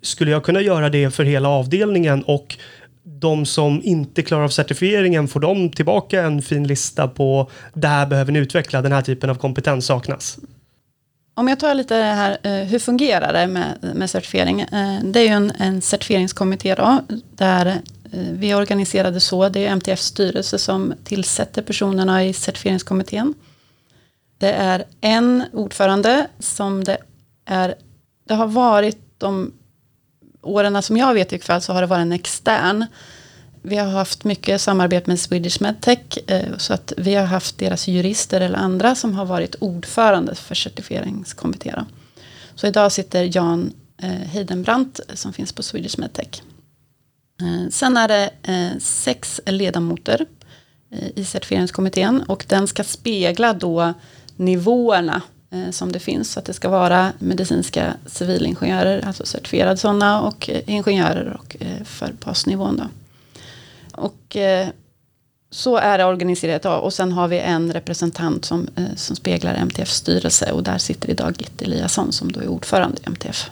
Skulle 0.01 0.32
jag 0.32 0.44
kunna 0.44 0.62
göra 0.62 0.89
det 0.89 1.10
för 1.10 1.24
hela 1.24 1.50
avdelningen 1.50 2.24
och 2.24 2.58
de 3.04 3.46
som 3.46 3.82
inte 3.84 4.22
klarar 4.22 4.44
av 4.44 4.50
certifieringen, 4.50 5.27
får 5.27 5.39
de 5.39 5.70
tillbaka 5.70 6.24
en 6.24 6.42
fin 6.42 6.68
lista 6.68 7.08
på 7.08 7.50
det 7.74 7.88
här 7.88 8.06
behöver 8.06 8.32
ni 8.32 8.39
utveckla, 8.39 8.82
den 8.82 8.92
här 8.92 9.01
typen 9.01 9.30
av 9.30 9.36
kompetens 9.36 9.86
saknas? 9.86 10.39
Om 11.34 11.48
jag 11.48 11.60
tar 11.60 11.74
lite 11.74 11.98
det 11.98 12.04
här, 12.04 12.38
eh, 12.44 12.51
hur 12.51 12.80
fungerar 12.80 13.34
det 13.34 13.48
med, 13.48 13.94
med 13.96 14.10
certifiering? 14.10 14.62
Eh, 14.62 15.00
det 15.04 15.20
är 15.20 15.24
ju 15.24 15.30
en, 15.30 15.51
en 15.60 15.82
certifieringskommitté 15.82 16.75
då, 16.75 17.01
där 17.36 17.66
eh, 17.66 17.74
vi 18.12 18.51
är 18.51 18.58
organiserade 18.58 19.20
så, 19.20 19.50
det 19.50 19.66
är 19.66 19.72
MTFs 19.72 20.06
styrelse 20.06 20.60
som 20.60 20.94
tillsätter 21.04 21.62
personerna 21.62 22.25
i 22.25 22.34
certifieringskommittén. 22.34 23.34
Det 24.38 24.51
är 24.51 24.84
en 25.01 25.44
ordförande 25.54 26.27
som 26.39 26.84
det 26.84 26.98
är, 27.46 27.75
det 28.27 28.34
har 28.34 28.48
varit 28.48 28.98
de 29.18 29.54
åren 30.48 30.84
som 30.84 30.98
jag 30.98 31.13
vet 31.13 31.34
i 31.34 31.39
kväll 31.39 31.62
så 31.62 31.74
har 31.74 31.82
det 31.82 31.88
varit 31.88 32.01
en 32.01 32.12
extern. 32.12 32.86
Vi 33.62 33.75
har 33.75 33.88
haft 33.88 34.24
mycket 34.24 34.62
samarbete 34.62 35.10
med 35.10 35.20
Swedish 35.20 35.62
Medtech. 35.62 36.18
Eh, 36.27 36.58
så 36.58 36.74
att 36.74 36.94
vi 36.98 37.16
har 37.16 37.25
haft 37.25 37.58
deras 37.58 37.88
jurister 37.88 38.42
eller 38.42 38.58
andra 38.58 38.96
som 38.96 39.13
har 39.13 39.25
varit 39.25 39.56
ordförande 39.60 40.36
för 40.36 40.56
certifieringskommittéerna. 40.56 41.86
Så 42.56 42.68
idag 42.68 42.92
sitter 42.92 43.36
Jan 43.36 43.74
eh, 44.01 44.10
Heidenbrandt 44.10 45.00
som 45.13 45.34
finns 45.34 45.54
på 45.54 45.63
Swedish 45.63 46.00
Medtech. 46.00 46.42
Eh, 47.42 47.70
sen 47.70 47.98
är 47.98 48.08
det 48.08 48.30
sex 48.80 49.42
ledamöter 49.46 50.25
i 51.16 51.25
certifieringskommittén 51.25 52.22
och 52.22 52.46
den 52.48 52.68
ska 52.68 52.84
spegla 52.84 53.54
då 53.54 53.94
nivåerna 54.36 55.22
Eh, 55.51 55.72
som 55.72 55.92
det 55.92 56.00
finns. 56.00 56.32
Så 56.32 56.39
att 56.39 56.46
det 56.46 56.54
ska 56.54 56.70
vara 56.70 57.13
medicinska 57.20 57.94
civilingenjörer, 58.06 59.06
alltså 59.08 59.25
certifierade 59.25 59.77
sådana 59.77 60.22
och 60.22 60.50
eh, 60.50 60.62
ingenjörer 60.66 61.38
och, 61.39 61.56
eh, 61.60 61.84
för 61.84 62.13
basnivån. 62.25 62.77
Då. 62.77 62.84
Och 63.92 64.38
så 65.50 65.77
är 65.77 65.98
det 65.98 66.06
organiserat 66.06 66.62
idag. 66.62 66.84
Och 66.84 66.94
sen 66.94 67.12
har 67.12 67.27
vi 67.27 67.39
en 67.39 67.74
representant 67.74 68.46
som, 68.46 68.68
som 68.96 69.16
speglar 69.16 69.56
MTFs 69.56 69.96
styrelse 69.96 70.51
och 70.51 70.63
där 70.63 70.77
sitter 70.77 71.10
idag 71.10 71.36
Gitt 71.38 71.62
Eliasson 71.62 72.12
som 72.12 72.32
då 72.32 72.39
är 72.39 72.48
ordförande 72.48 72.98
i 72.98 73.06
MTF. 73.06 73.50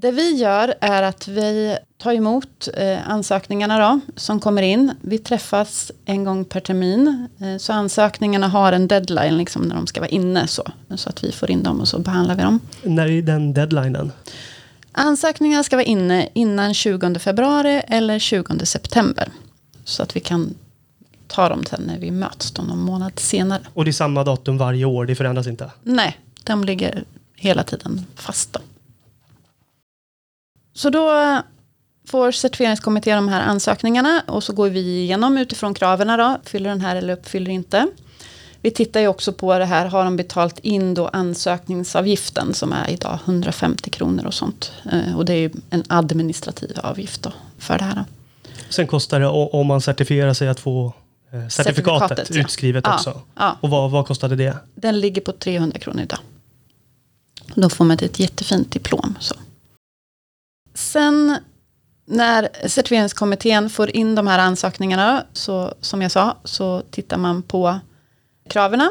Det 0.00 0.10
vi 0.10 0.34
gör 0.34 0.74
är 0.80 1.02
att 1.02 1.28
vi 1.28 1.78
tar 1.98 2.12
emot 2.12 2.68
eh, 2.74 3.10
ansökningarna 3.10 3.78
då, 3.78 4.00
som 4.16 4.40
kommer 4.40 4.62
in. 4.62 4.92
Vi 5.00 5.18
träffas 5.18 5.92
en 6.04 6.24
gång 6.24 6.44
per 6.44 6.60
termin. 6.60 7.28
Eh, 7.40 7.56
så 7.58 7.72
ansökningarna 7.72 8.48
har 8.48 8.72
en 8.72 8.88
deadline 8.88 9.36
liksom, 9.36 9.62
när 9.62 9.76
de 9.76 9.86
ska 9.86 10.00
vara 10.00 10.08
inne. 10.08 10.46
Så, 10.46 10.62
så 10.96 11.08
att 11.08 11.24
vi 11.24 11.32
får 11.32 11.50
in 11.50 11.62
dem 11.62 11.80
och 11.80 11.88
så 11.88 11.98
behandlar 11.98 12.34
vi 12.34 12.42
dem. 12.42 12.60
När 12.82 13.06
är 13.06 13.22
den 13.22 13.54
deadlinen? 13.54 14.12
Ansökningarna 14.92 15.64
ska 15.64 15.76
vara 15.76 15.84
inne 15.86 16.28
innan 16.32 16.74
20 16.74 17.18
februari 17.18 17.82
eller 17.88 18.18
20 18.18 18.66
september. 18.66 19.28
Så 19.84 20.02
att 20.02 20.16
vi 20.16 20.20
kan 20.20 20.54
ta 21.26 21.48
dem 21.48 21.64
sen 21.64 21.82
när 21.86 21.98
vi 21.98 22.10
möts 22.10 22.50
då 22.50 22.62
någon 22.62 22.80
månad 22.80 23.12
senare. 23.18 23.62
Och 23.74 23.84
det 23.84 23.90
är 23.90 23.92
samma 23.92 24.24
datum 24.24 24.58
varje 24.58 24.84
år, 24.84 25.06
det 25.06 25.14
förändras 25.14 25.46
inte? 25.46 25.70
Nej, 25.82 26.18
de 26.44 26.64
ligger 26.64 27.04
hela 27.36 27.62
tiden 27.62 28.06
fast. 28.14 28.56
Så 30.76 30.90
då 30.90 31.38
får 32.06 32.32
certifieringskommittén 32.32 33.16
de 33.16 33.28
här 33.28 33.40
ansökningarna 33.40 34.22
och 34.26 34.44
så 34.44 34.52
går 34.52 34.68
vi 34.68 34.80
igenom 34.80 35.38
utifrån 35.38 35.74
kraven 35.74 36.18
då, 36.18 36.38
fyller 36.44 36.70
den 36.70 36.80
här 36.80 36.96
eller 36.96 37.12
uppfyller 37.12 37.50
inte. 37.50 37.86
Vi 38.60 38.70
tittar 38.70 39.00
ju 39.00 39.08
också 39.08 39.32
på 39.32 39.58
det 39.58 39.64
här, 39.64 39.86
har 39.86 40.04
de 40.04 40.16
betalt 40.16 40.58
in 40.58 40.94
då 40.94 41.08
ansökningsavgiften 41.08 42.54
som 42.54 42.72
är 42.72 42.90
idag 42.90 43.18
150 43.24 43.90
kronor 43.90 44.26
och 44.26 44.34
sånt. 44.34 44.72
Eh, 44.92 45.16
och 45.16 45.24
det 45.24 45.32
är 45.32 45.38
ju 45.38 45.50
en 45.70 45.84
administrativ 45.88 46.78
avgift 46.82 47.22
då 47.22 47.32
för 47.58 47.78
det 47.78 47.84
här. 47.84 47.94
Då. 47.94 48.04
Sen 48.68 48.86
kostar 48.86 49.20
det 49.20 49.26
om 49.26 49.66
man 49.66 49.80
certifierar 49.80 50.34
sig 50.34 50.48
att 50.48 50.60
få 50.60 50.86
eh, 51.32 51.48
certifikatet, 51.48 52.08
certifikatet 52.08 52.36
utskrivet 52.36 52.84
ja. 52.86 52.94
också. 52.94 53.20
Ja. 53.34 53.58
Och 53.60 53.70
vad, 53.70 53.90
vad 53.90 54.06
kostade 54.06 54.36
det? 54.36 54.56
Den 54.74 55.00
ligger 55.00 55.20
på 55.22 55.32
300 55.32 55.78
kronor 55.78 56.02
idag. 56.02 56.18
Då 57.54 57.68
får 57.68 57.84
man 57.84 57.98
ett 58.02 58.20
jättefint 58.20 58.72
diplom. 58.72 59.14
Så. 59.20 59.34
Sen 60.76 61.36
när 62.06 62.68
certifieringskommittén 62.68 63.70
får 63.70 63.96
in 63.96 64.14
de 64.14 64.26
här 64.26 64.38
ansökningarna, 64.38 65.24
så 65.32 65.74
som 65.80 66.02
jag 66.02 66.10
sa, 66.10 66.36
så 66.44 66.82
tittar 66.90 67.16
man 67.16 67.42
på 67.42 67.78
kraven. 68.48 68.90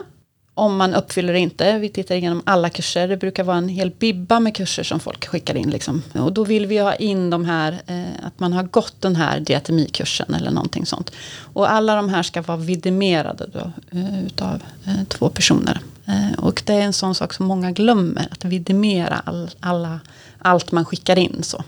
Om 0.53 0.77
man 0.77 0.93
uppfyller 0.93 1.33
det 1.33 1.39
inte. 1.39 1.77
Vi 1.79 1.89
tittar 1.89 2.15
igenom 2.15 2.41
alla 2.45 2.69
kurser. 2.69 3.07
Det 3.07 3.17
brukar 3.17 3.43
vara 3.43 3.57
en 3.57 3.69
hel 3.69 3.91
bibba 3.91 4.39
med 4.39 4.55
kurser 4.55 4.83
som 4.83 4.99
folk 4.99 5.27
skickar 5.27 5.55
in. 5.55 5.69
Liksom. 5.69 6.01
Och 6.13 6.33
då 6.33 6.43
vill 6.43 6.65
vi 6.65 6.77
ha 6.77 6.95
in 6.95 7.29
de 7.29 7.45
här, 7.45 7.81
eh, 7.87 8.25
att 8.25 8.39
man 8.39 8.53
har 8.53 8.63
gått 8.63 9.01
den 9.01 9.15
här 9.15 9.39
diatemikursen 9.39 10.33
eller 10.33 10.51
någonting 10.51 10.85
sånt. 10.85 11.11
Och 11.53 11.71
alla 11.71 11.95
de 11.95 12.09
här 12.09 12.23
ska 12.23 12.41
vara 12.41 12.57
vidimerade 12.57 13.47
då, 13.53 13.71
eh, 13.99 14.25
utav 14.25 14.63
eh, 14.85 15.03
två 15.07 15.29
personer. 15.29 15.79
Eh, 16.05 16.39
och 16.39 16.63
det 16.65 16.73
är 16.73 16.81
en 16.81 16.93
sån 16.93 17.15
sak 17.15 17.33
som 17.33 17.45
många 17.45 17.71
glömmer, 17.71 18.27
att 18.31 18.45
vidimera 18.45 19.21
all, 19.25 19.49
alla, 19.59 19.99
allt 20.39 20.71
man 20.71 20.85
skickar 20.85 21.19
in. 21.19 21.43
Så. 21.43 21.63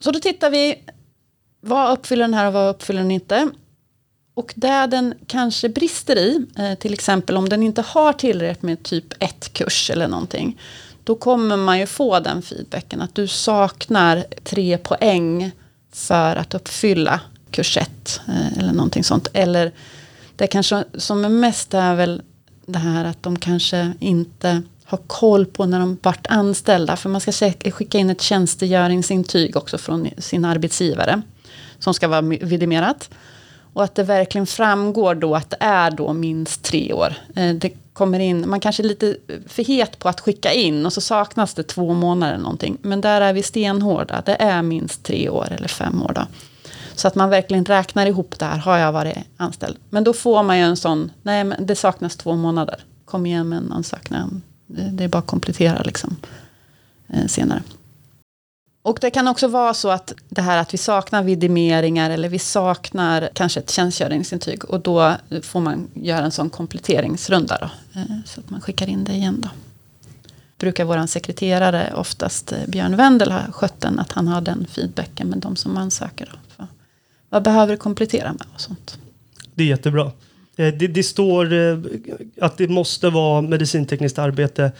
Så 0.00 0.10
då 0.10 0.20
tittar 0.20 0.50
vi, 0.50 0.78
vad 1.60 1.92
uppfyller 1.92 2.22
den 2.22 2.34
här 2.34 2.46
och 2.46 2.52
vad 2.52 2.70
uppfyller 2.70 3.00
den 3.00 3.10
inte? 3.10 3.50
Och 4.34 4.52
där 4.56 4.86
den 4.86 5.14
kanske 5.26 5.68
brister 5.68 6.16
i, 6.16 6.46
eh, 6.56 6.74
till 6.74 6.92
exempel 6.92 7.36
om 7.36 7.48
den 7.48 7.62
inte 7.62 7.82
har 7.82 8.12
tillräckligt 8.12 8.62
med 8.62 8.82
typ 8.82 9.12
1-kurs 9.22 9.90
eller 9.90 10.08
någonting. 10.08 10.60
Då 11.04 11.14
kommer 11.14 11.56
man 11.56 11.78
ju 11.78 11.86
få 11.86 12.20
den 12.20 12.42
feedbacken 12.42 13.00
att 13.00 13.14
du 13.14 13.28
saknar 13.28 14.24
tre 14.44 14.78
poäng 14.78 15.50
för 15.92 16.36
att 16.36 16.54
uppfylla 16.54 17.20
kurs 17.50 17.76
1 17.76 18.20
eh, 18.28 18.58
eller 18.58 18.72
någonting 18.72 19.04
sånt. 19.04 19.28
Eller 19.32 19.72
det 20.36 20.46
kanske 20.46 20.84
som 20.94 21.24
är 21.24 21.28
mest 21.28 21.74
är 21.74 21.94
väl 21.94 22.22
det 22.66 22.78
här 22.78 23.04
att 23.04 23.22
de 23.22 23.38
kanske 23.38 23.92
inte 24.00 24.62
ha 24.90 24.98
koll 25.06 25.46
på 25.46 25.66
när 25.66 25.80
de 25.80 25.98
vart 26.02 26.26
anställda. 26.26 26.96
För 26.96 27.08
man 27.08 27.20
ska 27.20 27.32
skicka 27.70 27.98
in 27.98 28.10
ett 28.10 28.20
tjänstgöringsintyg 28.20 29.56
också 29.56 29.78
från 29.78 30.08
sin 30.18 30.44
arbetsgivare. 30.44 31.22
Som 31.78 31.94
ska 31.94 32.08
vara 32.08 32.20
vidimerat. 32.20 33.10
Och 33.72 33.84
att 33.84 33.94
det 33.94 34.02
verkligen 34.02 34.46
framgår 34.46 35.14
då 35.14 35.34
att 35.34 35.50
det 35.50 35.56
är 35.60 35.90
då 35.90 36.12
minst 36.12 36.62
tre 36.62 36.92
år. 36.92 37.14
Eh, 37.36 37.54
det 37.54 37.70
kommer 37.92 38.18
in, 38.18 38.48
man 38.48 38.60
kanske 38.60 38.82
är 38.82 38.84
lite 38.84 39.16
för 39.46 39.64
het 39.64 39.98
på 39.98 40.08
att 40.08 40.20
skicka 40.20 40.52
in 40.52 40.86
och 40.86 40.92
så 40.92 41.00
saknas 41.00 41.54
det 41.54 41.62
två 41.62 41.94
månader 41.94 42.32
eller 42.32 42.42
någonting. 42.42 42.78
Men 42.82 43.00
där 43.00 43.20
är 43.20 43.32
vi 43.32 43.42
stenhårda, 43.42 44.22
det 44.26 44.42
är 44.42 44.62
minst 44.62 45.02
tre 45.02 45.28
år 45.28 45.52
eller 45.52 45.68
fem 45.68 46.02
år 46.02 46.12
då. 46.14 46.26
Så 46.94 47.08
att 47.08 47.14
man 47.14 47.30
verkligen 47.30 47.64
räknar 47.64 48.06
ihop 48.06 48.38
det 48.38 48.44
här, 48.44 48.58
har 48.58 48.78
jag 48.78 48.92
varit 48.92 49.18
anställd? 49.36 49.76
Men 49.90 50.04
då 50.04 50.12
får 50.12 50.42
man 50.42 50.58
ju 50.58 50.64
en 50.64 50.76
sån, 50.76 51.12
nej 51.22 51.44
men 51.44 51.66
det 51.66 51.76
saknas 51.76 52.16
två 52.16 52.36
månader. 52.36 52.84
Kom 53.04 53.26
igen 53.26 53.48
med 53.48 53.58
en 53.58 53.72
ansökan 53.72 54.42
det 54.92 55.04
är 55.04 55.08
bara 55.08 55.18
att 55.18 55.26
komplettera 55.26 55.82
liksom, 55.82 56.16
eh, 57.08 57.26
senare. 57.26 57.62
Och 58.82 58.98
det 59.00 59.10
kan 59.10 59.28
också 59.28 59.48
vara 59.48 59.74
så 59.74 59.90
att 59.90 60.12
det 60.28 60.42
här 60.42 60.58
att 60.58 60.74
vi 60.74 60.78
saknar 60.78 61.22
vidimeringar 61.22 62.10
eller 62.10 62.28
vi 62.28 62.38
saknar 62.38 63.30
kanske 63.34 63.60
ett 63.60 63.70
tjänstgöringsintyg. 63.70 64.64
Och 64.64 64.80
då 64.80 65.14
får 65.42 65.60
man 65.60 65.88
göra 65.94 66.24
en 66.24 66.30
sån 66.30 66.50
kompletteringsrunda 66.50 67.58
då. 67.60 68.00
Eh, 68.00 68.06
så 68.24 68.40
att 68.40 68.50
man 68.50 68.60
skickar 68.60 68.88
in 68.88 69.04
det 69.04 69.12
igen 69.12 69.40
då. 69.40 69.48
brukar 70.58 70.84
vår 70.84 71.06
sekreterare, 71.06 71.92
oftast 71.94 72.52
eh, 72.52 72.58
Björn 72.66 72.96
Wendel, 72.96 73.32
ha 73.32 73.52
skött 73.52 73.80
den. 73.80 73.98
Att 73.98 74.12
han 74.12 74.28
har 74.28 74.40
den 74.40 74.66
feedbacken 74.70 75.28
med 75.28 75.38
de 75.38 75.56
som 75.56 75.76
ansöker. 75.76 76.26
Då. 76.32 76.38
För 76.56 76.66
vad 77.28 77.42
behöver 77.42 77.72
du 77.72 77.76
komplettera 77.76 78.32
med 78.32 78.46
och 78.54 78.60
sånt. 78.60 78.98
Det 79.54 79.62
är 79.62 79.68
jättebra. 79.68 80.12
Eh, 80.60 80.74
det, 80.74 80.86
det 80.86 81.02
står 81.02 81.52
eh, 81.52 81.78
att 82.40 82.58
det 82.58 82.68
måste 82.68 83.10
vara 83.10 83.42
medicintekniskt 83.42 84.18
arbete 84.18 84.72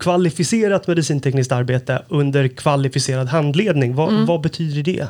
kvalificerat 0.00 0.86
medicintekniskt 0.86 1.52
arbete 1.52 2.02
under 2.08 2.48
kvalificerad 2.48 3.28
handledning. 3.28 3.94
Vad, 3.94 4.08
Mm. 4.08 4.26
vad 4.26 4.40
betyder 4.40 4.82
det? 4.82 5.06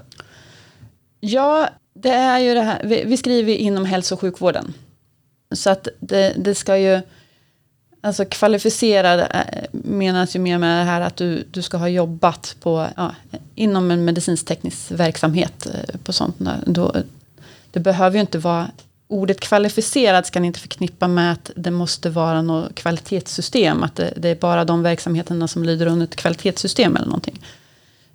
Ja, 1.20 1.68
det 1.94 2.08
är 2.10 2.38
ju 2.38 2.54
det 2.54 2.60
här. 2.62 2.82
Vi, 2.84 3.04
vi 3.06 3.16
skriver 3.16 3.52
inom 3.52 3.84
hälso 3.84 4.14
och 4.14 4.20
sjukvården. 4.20 4.74
Så 5.52 5.70
att 5.70 5.88
det, 6.00 6.34
det 6.36 6.54
ska 6.54 6.78
ju... 6.78 7.00
Alltså 8.00 8.24
kvalificerad 8.24 9.20
eh, 9.20 9.64
menas 9.72 10.36
ju 10.36 10.40
mer 10.40 10.58
med 10.58 10.80
det 10.80 10.84
här 10.84 11.00
att 11.00 11.16
du, 11.16 11.44
du 11.50 11.62
ska 11.62 11.76
ha 11.76 11.88
jobbat 11.88 12.56
på, 12.60 12.86
ja, 12.96 13.14
inom 13.54 13.90
en 13.90 14.04
medicinsk-teknisk 14.04 14.90
verksamhet. 14.90 15.66
På 16.04 16.12
sånt. 16.12 16.36
Då, 16.66 16.94
det 17.70 17.80
behöver 17.80 18.16
ju 18.16 18.20
inte 18.20 18.38
vara... 18.38 18.70
Ordet 19.14 19.40
kvalificerad 19.40 20.26
ska 20.26 20.40
ni 20.40 20.46
inte 20.46 20.60
förknippa 20.60 21.08
med 21.08 21.32
att 21.32 21.50
det 21.56 21.70
måste 21.70 22.10
vara 22.10 22.42
något 22.42 22.74
kvalitetssystem. 22.74 23.82
Att 23.82 23.96
det, 23.96 24.12
det 24.16 24.28
är 24.28 24.34
bara 24.34 24.64
de 24.64 24.82
verksamheterna 24.82 25.48
som 25.48 25.64
lyder 25.64 25.86
under 25.86 26.04
ett 26.04 26.16
kvalitetssystem 26.16 26.96
eller 26.96 27.06
någonting. 27.06 27.40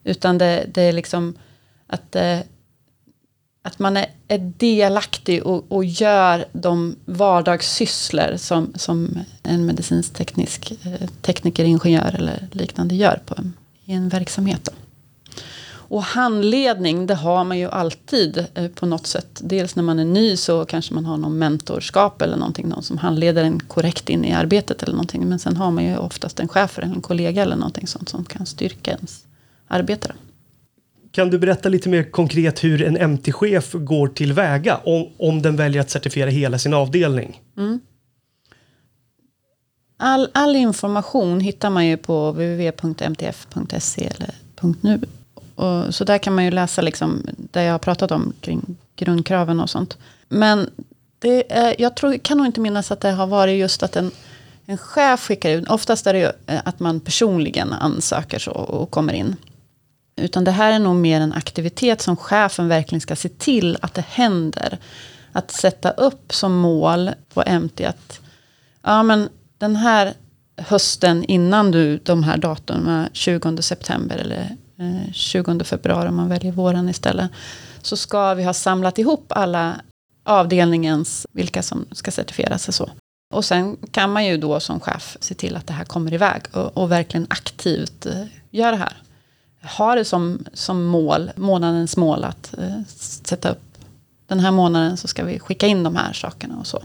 Utan 0.04 0.38
det, 0.38 0.66
det 0.74 0.82
är 0.82 0.94
liksom 0.94 1.38
att, 1.88 2.16
eh, 2.16 2.40
att 3.62 3.80
man 3.80 3.98
är, 3.98 4.06
är 4.28 4.54
delaktig 4.58 5.46
och, 5.46 5.72
och 5.72 5.86
gör 5.86 6.46
de 6.52 6.96
vardagssysslor 7.06 8.38
som, 8.38 8.74
som 8.76 9.20
en 9.44 9.66
medicinsk 9.66 10.14
teknisk 10.14 10.72
eh, 10.72 11.08
tekniker, 11.22 11.66
ingenjör 11.66 12.16
eller 12.16 12.48
liknande 12.52 12.96
gör 12.96 13.22
på 13.26 13.36
en, 13.38 13.54
i 13.86 13.94
en 13.94 14.10
verksamhet. 14.10 14.64
Då. 14.64 14.72
Och 15.90 16.04
handledning, 16.04 17.08
det 17.08 17.16
har 17.16 17.44
man 17.44 17.60
ju 17.60 17.70
alltid 17.70 18.46
eh, 18.54 18.68
på 18.68 18.86
något 18.86 19.08
sätt. 19.08 19.42
Dels 19.44 19.76
när 19.76 19.84
man 19.84 20.00
är 20.00 20.06
ny 20.06 20.38
så 20.38 20.66
kanske 20.66 20.94
man 20.94 21.06
har 21.06 21.18
någon 21.18 21.38
mentorskap 21.38 22.22
eller 22.22 22.38
någonting. 22.38 22.68
Någon 22.68 22.84
som 22.84 22.98
handleder 22.98 23.44
en 23.44 23.60
korrekt 23.60 24.10
in 24.10 24.26
i 24.26 24.34
arbetet 24.34 24.84
eller 24.84 24.94
någonting. 24.94 25.30
Men 25.30 25.40
sen 25.40 25.58
har 25.58 25.72
man 25.72 25.86
ju 25.86 25.98
oftast 25.98 26.40
en 26.40 26.48
chef 26.48 26.78
eller 26.78 26.88
en 26.88 27.02
kollega 27.02 27.42
eller 27.42 27.56
någonting 27.56 27.88
sånt 27.88 28.10
som 28.10 28.26
kan 28.26 28.46
styrka 28.46 28.92
ens 28.92 29.26
arbete. 29.68 30.12
Kan 31.12 31.30
du 31.30 31.40
berätta 31.40 31.70
lite 31.70 31.90
mer 31.90 32.12
konkret 32.12 32.64
hur 32.64 32.82
en 32.84 33.12
MT-chef 33.12 33.74
går 33.74 34.08
tillväga 34.08 34.78
om, 34.78 35.08
om 35.18 35.42
den 35.42 35.56
väljer 35.56 35.82
att 35.82 35.90
certifiera 35.90 36.30
hela 36.30 36.60
sin 36.60 36.74
avdelning? 36.74 37.42
All, 39.98 40.30
all 40.34 40.56
information 40.56 41.40
hittar 41.40 41.70
man 41.70 41.86
ju 41.88 41.98
på 41.98 42.32
www.mtf.se 42.32 44.06
eller 44.06 44.36
.nu. 44.82 45.00
Och, 45.60 45.96
så 45.96 46.04
där 46.04 46.18
kan 46.18 46.36
man 46.36 46.46
ju 46.46 46.52
läsa 46.52 46.82
liksom, 46.82 47.26
det 47.38 47.64
jag 47.64 47.72
har 47.72 47.80
pratat 47.80 48.12
om 48.12 48.34
kring 48.42 48.78
grundkraven 48.96 49.60
och 49.60 49.70
sånt. 49.70 49.98
Men 50.30 50.70
det 51.20 51.54
är, 51.58 51.76
jag 51.82 51.96
tror, 51.96 52.18
kan 52.18 52.38
nog 52.38 52.46
inte 52.46 52.62
minnas 52.62 52.92
att 52.92 53.02
det 53.02 53.12
har 53.12 53.28
varit 53.28 53.60
just 53.60 53.84
att 53.84 53.96
en, 53.96 54.12
en 54.66 54.78
chef 54.78 55.20
skickar 55.20 55.50
ut. 55.50 55.70
Oftast 55.70 56.08
är 56.08 56.14
det 56.14 56.20
ju 56.20 56.32
eh, 56.48 56.62
att 56.66 56.80
man 56.80 57.00
personligen 57.00 57.74
ansöker 57.74 58.40
så 58.40 58.52
och 58.52 58.92
kommer 58.92 59.14
in. 59.14 59.36
Utan 60.16 60.44
det 60.44 60.52
här 60.52 60.72
är 60.72 60.80
nog 60.80 60.96
mer 60.96 61.22
en 61.22 61.34
aktivitet 61.34 62.02
som 62.02 62.18
chefen 62.18 62.68
verkligen 62.68 63.02
ska 63.02 63.16
se 63.16 63.30
till 63.30 63.78
att 63.82 63.94
det 63.94 64.06
händer. 64.08 64.78
Att 65.32 65.52
sätta 65.52 65.92
upp 65.92 66.34
som 66.34 66.54
mål 66.54 67.12
på 67.34 67.44
MT 67.62 67.82
att 67.82 68.20
ja, 68.82 69.04
men 69.04 69.30
den 69.58 69.76
här 69.76 70.14
hösten 70.58 71.24
innan 71.24 71.72
du, 71.72 71.98
de 71.98 72.24
här 72.24 72.38
datumen, 72.38 73.10
20 73.14 73.62
september 73.62 74.18
eller 74.18 74.58
eh, 74.80 75.12
20 75.14 75.64
februari 75.64 76.10
om 76.10 76.16
man 76.16 76.30
väljer 76.30 76.52
våren 76.52 76.90
istället. 76.90 77.32
Så 77.82 77.98
ska 77.98 78.34
vi 78.34 78.44
ha 78.44 78.54
samlat 78.54 79.00
ihop 79.00 79.26
alla 79.30 79.82
avdelningens, 80.24 81.28
vilka 81.32 81.64
som 81.64 81.86
ska 81.92 82.12
certifieras 82.12 82.68
och 82.68 82.74
så. 82.74 82.90
Och 83.34 83.46
sen 83.46 83.78
kan 83.92 84.14
man 84.14 84.26
ju 84.26 84.38
då 84.38 84.60
som 84.60 84.80
chef 84.80 85.18
se 85.20 85.36
till 85.36 85.56
att 85.56 85.68
det 85.68 85.74
här 85.74 85.86
kommer 85.86 86.14
iväg 86.14 86.42
och, 86.54 86.78
och 86.78 86.92
verkligen 86.92 87.28
aktivt 87.30 88.06
eh, 88.06 88.24
göra 88.52 88.72
det 88.72 88.78
här. 88.78 88.98
Ha 89.78 89.96
det 89.96 90.06
som, 90.06 90.46
som 90.54 90.84
mål, 90.84 91.32
månadens 91.36 91.98
mål 91.98 92.24
att 92.24 92.54
eh, 92.58 92.82
sätta 93.24 93.50
upp 93.50 93.70
den 94.28 94.40
här 94.40 94.52
månaden 94.52 94.98
så 94.98 95.08
ska 95.08 95.24
vi 95.24 95.40
skicka 95.40 95.68
in 95.68 95.84
de 95.84 95.96
här 95.96 96.14
sakerna 96.14 96.58
och 96.60 96.68
så. 96.68 96.84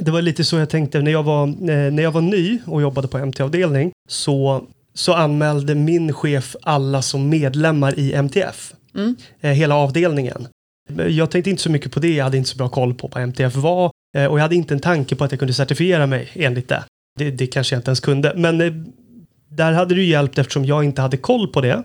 Det 0.00 0.10
var 0.10 0.22
lite 0.22 0.44
så 0.44 0.56
jag 0.56 0.70
tänkte 0.70 1.02
när 1.02 1.10
jag 1.10 1.22
var, 1.22 1.48
eh, 1.48 1.92
när 1.92 2.02
jag 2.02 2.12
var 2.12 2.20
ny 2.20 2.58
och 2.66 2.82
jobbade 2.82 3.08
på 3.08 3.18
MT-avdelning 3.18 3.92
så, 4.08 4.64
så 4.94 5.12
anmälde 5.12 5.74
min 5.74 6.12
chef 6.12 6.56
alla 6.62 7.02
som 7.02 7.28
medlemmar 7.28 7.98
i 7.98 8.12
MTF. 8.12 8.72
Mm. 8.94 9.16
Eh, 9.40 9.50
hela 9.50 9.74
avdelningen. 9.74 10.48
Jag 11.08 11.30
tänkte 11.30 11.50
inte 11.50 11.62
så 11.62 11.70
mycket 11.70 11.92
på 11.92 12.00
det, 12.00 12.14
jag 12.14 12.24
hade 12.24 12.36
inte 12.36 12.50
så 12.50 12.56
bra 12.56 12.68
koll 12.68 12.94
på 12.94 13.10
vad 13.14 13.22
MTF 13.22 13.54
var 13.56 13.90
eh, 14.16 14.26
och 14.26 14.38
jag 14.38 14.42
hade 14.42 14.54
inte 14.54 14.74
en 14.74 14.80
tanke 14.80 15.16
på 15.16 15.24
att 15.24 15.32
jag 15.32 15.38
kunde 15.38 15.54
certifiera 15.54 16.06
mig 16.06 16.28
enligt 16.34 16.68
det. 16.68 16.84
Det, 17.18 17.30
det 17.30 17.46
kanske 17.46 17.74
jag 17.74 17.78
inte 17.78 17.88
ens 17.88 18.00
kunde, 18.00 18.32
men 18.36 18.60
eh, 18.60 18.72
där 19.48 19.72
hade 19.72 19.94
ju 19.94 20.04
hjälpt 20.04 20.38
eftersom 20.38 20.64
jag 20.64 20.84
inte 20.84 21.02
hade 21.02 21.16
koll 21.16 21.48
på 21.48 21.60
det. 21.60 21.82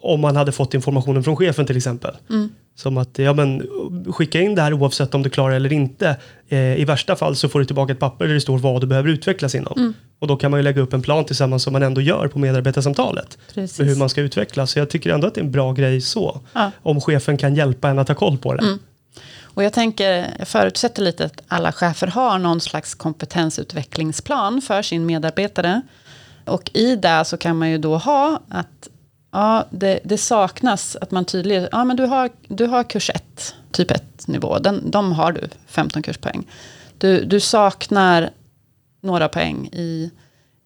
Om 0.00 0.20
man 0.20 0.36
hade 0.36 0.52
fått 0.52 0.74
informationen 0.74 1.24
från 1.24 1.36
chefen 1.36 1.66
till 1.66 1.76
exempel. 1.76 2.16
Mm. 2.30 2.48
Som 2.74 2.98
att 2.98 3.18
ja, 3.18 3.32
men, 3.32 3.66
skicka 4.12 4.40
in 4.40 4.54
det 4.54 4.62
här 4.62 4.72
oavsett 4.72 5.14
om 5.14 5.22
du 5.22 5.30
klarar 5.30 5.54
eller 5.54 5.72
inte. 5.72 6.16
Eh, 6.48 6.80
I 6.80 6.84
värsta 6.84 7.16
fall 7.16 7.36
så 7.36 7.48
får 7.48 7.58
du 7.58 7.64
tillbaka 7.64 7.92
ett 7.92 7.98
papper 7.98 8.26
där 8.26 8.34
det 8.34 8.40
står 8.40 8.58
vad 8.58 8.80
du 8.80 8.86
behöver 8.86 9.08
utvecklas 9.08 9.54
inom. 9.54 9.74
Mm. 9.76 9.94
Och 10.18 10.26
då 10.26 10.36
kan 10.36 10.50
man 10.50 10.60
ju 10.60 10.64
lägga 10.64 10.82
upp 10.82 10.92
en 10.92 11.02
plan 11.02 11.24
tillsammans 11.24 11.62
som 11.62 11.72
man 11.72 11.82
ändå 11.82 12.00
gör 12.00 12.28
på 12.28 12.38
medarbetarsamtalet. 12.38 13.38
Precis. 13.54 13.76
För 13.76 13.84
hur 13.84 13.96
man 13.96 14.08
ska 14.08 14.20
utvecklas. 14.20 14.70
Så 14.70 14.78
jag 14.78 14.90
tycker 14.90 15.10
ändå 15.10 15.26
att 15.26 15.34
det 15.34 15.40
är 15.40 15.44
en 15.44 15.52
bra 15.52 15.72
grej 15.72 16.00
så. 16.00 16.40
Ja. 16.52 16.70
Om 16.82 17.00
chefen 17.00 17.36
kan 17.36 17.54
hjälpa 17.54 17.88
en 17.88 17.98
att 17.98 18.08
ha 18.08 18.14
koll 18.14 18.38
på 18.38 18.54
det. 18.54 18.62
Mm. 18.62 18.78
Och 19.42 19.64
jag 19.64 19.72
tänker, 19.72 20.34
jag 20.38 20.48
förutsätter 20.48 21.02
lite 21.02 21.24
att 21.24 21.42
alla 21.48 21.72
chefer 21.72 22.06
har 22.06 22.38
någon 22.38 22.60
slags 22.60 22.94
kompetensutvecklingsplan 22.94 24.60
för 24.60 24.82
sin 24.82 25.06
medarbetare. 25.06 25.82
Och 26.44 26.70
i 26.74 26.96
det 26.96 27.24
så 27.24 27.36
kan 27.36 27.58
man 27.58 27.70
ju 27.70 27.78
då 27.78 27.96
ha 27.96 28.40
att 28.48 28.88
ja, 29.30 29.66
det, 29.70 30.00
det 30.04 30.18
saknas 30.18 30.96
att 31.00 31.10
man 31.10 31.24
tydligt, 31.24 31.68
ja 31.72 31.84
men 31.84 31.96
du 31.96 32.04
har, 32.04 32.30
du 32.48 32.66
har 32.66 32.84
kurs 32.84 33.10
1, 33.10 33.54
typ 33.72 33.90
1 33.90 34.28
nivå, 34.28 34.58
den, 34.58 34.90
de 34.90 35.12
har 35.12 35.32
du 35.32 35.48
15 35.66 36.02
kurspoäng. 36.02 36.46
Du, 36.98 37.24
du 37.24 37.40
saknar 37.40 38.30
några 39.00 39.28
poäng 39.28 39.68
i 39.72 40.10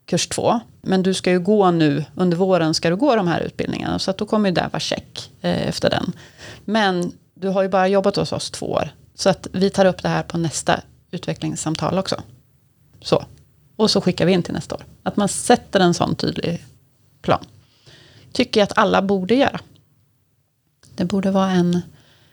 kurs 0.07 0.29
2. 0.29 0.61
Men 0.83 1.03
du 1.03 1.15
ska 1.15 1.31
ju 1.31 1.41
gå 1.41 1.71
nu, 1.71 2.05
under 2.15 2.37
våren 2.37 2.75
ska 2.75 2.91
du 2.91 2.97
gå 2.97 3.17
de 3.17 3.29
här 3.29 3.41
utbildningarna. 3.41 3.99
Så 3.99 4.11
att 4.11 4.19
då 4.19 4.27
kommer 4.27 4.49
ju 4.49 4.55
det 4.55 4.69
vara 4.73 4.81
check 4.81 5.33
eh, 5.41 5.69
efter 5.69 5.91
den. 5.91 6.13
Men 6.65 7.13
du 7.35 7.49
har 7.49 7.63
ju 7.63 7.69
bara 7.69 7.89
jobbat 7.89 8.17
hos 8.17 8.33
oss 8.33 8.51
två 8.51 8.67
år. 8.67 8.89
Så 9.15 9.29
att 9.29 9.47
vi 9.53 9.71
tar 9.71 9.85
upp 9.85 10.03
det 10.03 10.09
här 10.09 10.23
på 10.23 10.39
nästa 10.39 10.81
utvecklingssamtal 11.11 11.99
också. 11.99 12.23
Så. 13.03 13.25
Och 13.77 13.91
så 13.91 14.01
skickar 14.01 14.27
vi 14.27 14.33
in 14.33 14.43
till 14.43 14.55
nästa 14.55 14.75
år. 14.75 14.85
Att 15.03 15.17
man 15.17 15.29
sätter 15.29 15.81
en 15.81 15.95
sån 15.95 16.15
tydlig 16.15 16.65
plan. 17.23 17.45
Tycker 18.35 18.61
jag 18.61 18.65
att 18.65 18.79
alla 18.79 19.03
borde 19.03 19.35
göra. 19.35 19.61
Det 20.95 21.05
borde 21.05 21.31
vara 21.31 21.51
en, 21.51 21.81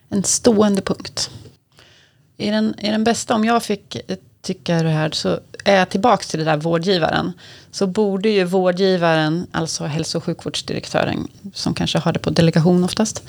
en 0.09 0.23
stående 0.23 0.81
punkt. 0.81 1.29
I 2.37 2.49
den, 2.49 2.75
I 2.79 2.91
den 2.91 3.03
bästa, 3.03 3.35
om 3.35 3.45
jag 3.45 3.63
fick 3.63 3.97
tycka 4.41 4.83
det 4.83 4.89
här, 4.89 5.11
så 5.11 5.39
är 5.63 5.75
jag 5.75 5.89
tillbaka 5.89 6.23
till 6.23 6.39
det 6.39 6.45
där 6.45 6.57
vårdgivaren. 6.57 7.33
Så 7.71 7.87
borde 7.87 8.29
ju 8.29 8.43
vårdgivaren, 8.43 9.47
alltså 9.51 9.85
hälso 9.85 10.17
och 10.17 10.23
sjukvårdsdirektören, 10.23 11.27
som 11.53 11.73
kanske 11.73 11.99
har 11.99 12.13
det 12.13 12.19
på 12.19 12.29
delegation 12.29 12.83
oftast, 12.83 13.23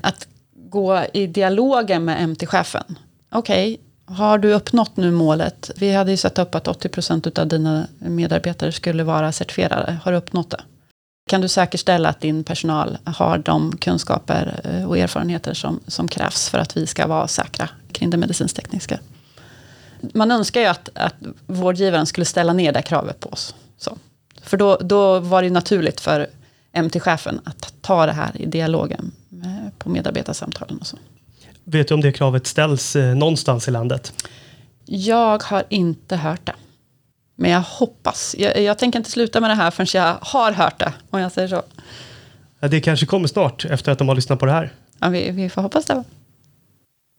att 0.00 0.26
gå 0.54 1.04
i 1.12 1.26
dialogen 1.26 2.04
med 2.04 2.28
MT-chefen. 2.28 2.98
Okej, 3.32 3.80
har 4.06 4.38
du 4.38 4.52
uppnått 4.52 4.96
nu 4.96 5.10
målet? 5.10 5.70
Vi 5.76 5.92
hade 5.92 6.10
ju 6.10 6.16
satt 6.16 6.38
upp 6.38 6.54
att 6.54 6.66
80% 6.66 7.40
av 7.40 7.46
dina 7.46 7.86
medarbetare 7.98 8.72
skulle 8.72 9.04
vara 9.04 9.32
certifierade. 9.32 9.98
Har 10.04 10.12
du 10.12 10.18
uppnått 10.18 10.50
det? 10.50 10.60
Kan 11.26 11.40
du 11.40 11.48
säkerställa 11.48 12.08
att 12.08 12.20
din 12.20 12.44
personal 12.44 12.98
har 13.04 13.38
de 13.38 13.76
kunskaper 13.76 14.60
eh, 14.64 14.88
och 14.88 14.98
erfarenheter 14.98 15.54
som, 15.54 15.80
som 15.86 16.08
krävs 16.08 16.48
för 16.48 16.58
att 16.58 16.76
vi 16.76 16.86
ska 16.86 17.06
vara 17.06 17.28
säkra 17.28 17.68
kring 17.92 18.10
det 18.10 18.16
medicinstekniska? 18.16 18.98
Man 20.14 20.30
önskar 20.30 20.60
ju 20.60 20.66
att, 20.66 20.88
att 20.94 21.14
vårdgivaren 21.46 22.06
skulle 22.06 22.24
ställa 22.24 22.52
ner 22.52 22.72
det 22.72 22.82
kravet 22.82 23.20
på 23.20 23.28
oss. 23.28 23.54
Så. 23.78 23.98
För 24.42 24.56
då, 24.56 24.76
då 24.76 25.18
var 25.18 25.42
det 25.42 25.50
naturligt 25.50 26.00
för 26.00 26.26
MT-chefen 26.72 27.40
att 27.44 27.74
ta 27.80 28.06
det 28.06 28.12
här 28.12 28.30
i 28.34 28.46
dialogen 28.46 29.12
med, 29.28 29.70
på 29.78 29.88
medarbetarsamtalen 29.88 30.78
och 30.78 30.86
så. 30.86 30.96
Vet 31.64 31.88
du 31.88 31.94
om 31.94 32.00
det 32.00 32.12
kravet 32.12 32.46
ställs 32.46 32.96
eh, 32.96 33.14
någonstans 33.14 33.68
i 33.68 33.70
landet? 33.70 34.12
Jag 34.84 35.42
har 35.42 35.64
inte 35.68 36.16
hört 36.16 36.46
det. 36.46 36.54
Men 37.36 37.50
jag 37.50 37.60
hoppas. 37.60 38.34
Jag, 38.38 38.62
jag 38.62 38.78
tänker 38.78 38.98
inte 38.98 39.10
sluta 39.10 39.40
med 39.40 39.50
det 39.50 39.54
här 39.54 39.70
förrän 39.70 39.86
jag 39.94 40.18
har 40.20 40.52
hört 40.52 40.78
det. 40.78 40.92
Om 41.10 41.20
jag 41.20 41.32
säger 41.32 41.48
så. 41.48 41.62
Ja, 42.60 42.68
det 42.68 42.80
kanske 42.80 43.06
kommer 43.06 43.28
snart 43.28 43.64
efter 43.64 43.92
att 43.92 43.98
de 43.98 44.08
har 44.08 44.14
lyssnat 44.14 44.38
på 44.38 44.46
det 44.46 44.52
här. 44.52 44.72
Ja, 45.00 45.08
vi, 45.08 45.30
vi 45.30 45.48
får 45.48 45.62
hoppas 45.62 45.84
det. 45.84 46.04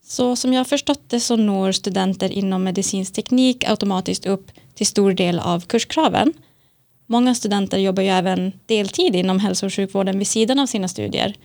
Så 0.08 0.36
som 0.36 0.54
jag 0.54 0.60
har 0.60 0.66
förstått 0.66 1.02
det 1.08 1.20
så 1.20 1.36
når 1.36 1.72
studenter 1.72 2.32
inom 2.32 2.64
medicinsk 2.64 3.14
teknik 3.14 3.64
automatiskt 3.64 4.26
upp 4.26 4.52
till 4.76 4.88
stor 4.88 5.14
del 5.14 5.40
av 5.40 5.60
kurskraven. 5.66 6.34
Många 7.08 7.36
studenter 7.36 7.78
jobbar 7.78 8.04
ju 8.04 8.10
även 8.10 8.52
deltid 8.66 9.16
inom 9.16 9.40
hälso 9.40 9.66
och 9.66 9.74
sjukvården 9.74 10.18
vid 10.18 10.28
sidan 10.28 10.60
av 10.60 10.66
sina 10.66 10.88
studier. 10.88 11.36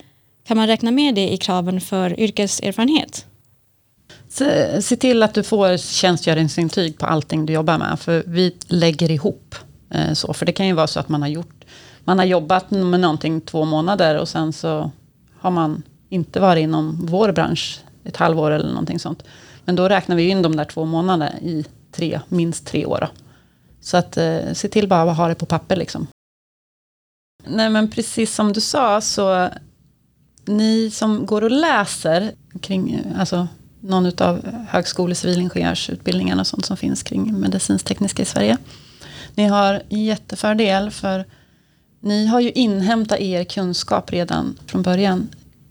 Kan 0.47 0.57
man 0.57 0.67
räkna 0.67 0.91
med 0.91 1.15
det 1.15 1.33
i 1.33 1.37
kraven 1.37 1.81
för 1.81 2.21
yrkeserfarenhet? 2.21 3.27
Se, 4.31 4.45
eh, 4.45 4.81
se 4.81 4.97
till 4.97 5.23
att 5.23 5.35
du 5.35 5.43
får 5.43 5.77
tjänstgöringsintyg 5.77 6.99
på 6.99 7.07
allting 7.07 7.47
du 7.47 7.53
jobbar 7.53 7.79
med. 7.79 8.01
För 8.01 8.23
vi 8.27 8.57
lägger 8.67 9.11
ihop. 9.11 9.55
Eh, 9.91 10.13
så, 10.13 10.35
för 10.35 10.47
det 10.47 10.53
kan 10.53 10.67
ju 10.67 10.73
vara 10.73 10.87
så 10.87 11.01
att 11.01 11.09
man 11.09 11.23
har, 11.23 11.29
gjort, 11.29 11.65
man 12.05 12.19
har 12.19 12.27
jobbat 12.27 12.71
med 12.71 13.01
någonting 13.01 13.41
två 13.41 13.65
månader 13.65 14.19
och 14.19 14.29
sen 14.29 14.53
så 14.53 14.91
har 15.39 15.51
man 15.51 15.83
inte 16.09 16.41
varit 16.41 16.63
inom 16.63 17.07
vår 17.07 17.33
bransch 17.33 17.81
ett 18.05 18.17
halvår 18.17 18.51
eller 18.51 18.69
någonting 18.69 18.99
sånt. 18.99 19.23
Men 19.65 19.77
då 19.77 19.89
räknar 19.89 20.17
vi 20.17 20.29
in 20.29 20.43
de 20.43 20.57
där 20.57 20.65
två 20.65 20.85
månaderna 20.85 21.39
i 21.41 21.65
tre, 21.93 22.21
minst 22.29 22.67
tre 22.67 22.87
år. 22.87 22.99
Då. 23.01 23.09
Så 23.81 23.97
att 23.97 24.17
eh, 24.17 24.53
se 24.53 24.69
till 24.69 24.89
bara 24.89 25.11
att 25.11 25.17
ha 25.17 25.29
det 25.29 25.35
på 25.35 25.47
papper 25.47 25.77
liksom. 25.77 26.07
Nej 27.45 27.71
men 27.71 27.91
precis 27.91 28.35
som 28.35 28.53
du 28.53 28.61
sa 28.61 29.01
så 29.01 29.49
ni 30.45 30.91
som 30.91 31.27
går 31.27 31.45
och 31.45 31.51
läser 31.51 32.33
kring 32.61 33.03
alltså, 33.19 33.49
någon 33.81 34.13
av 34.19 34.47
högskole 34.69 35.15
civilingenjörsutbildningarna 35.15 36.41
och 36.41 36.47
sånt 36.47 36.65
som 36.65 36.77
finns 36.77 37.03
kring 37.03 37.41
medicinstekniska 37.41 38.23
i 38.23 38.27
Sverige. 38.27 38.59
Ni 39.35 39.47
har 39.47 39.83
jättefördel 39.89 40.91
för 40.91 41.25
ni 42.01 42.27
har 42.27 42.41
ju 42.41 42.51
inhämtat 42.51 43.21
er 43.21 43.45
kunskap 43.45 44.11
redan 44.13 44.59
från 44.67 44.83
början 44.83 45.29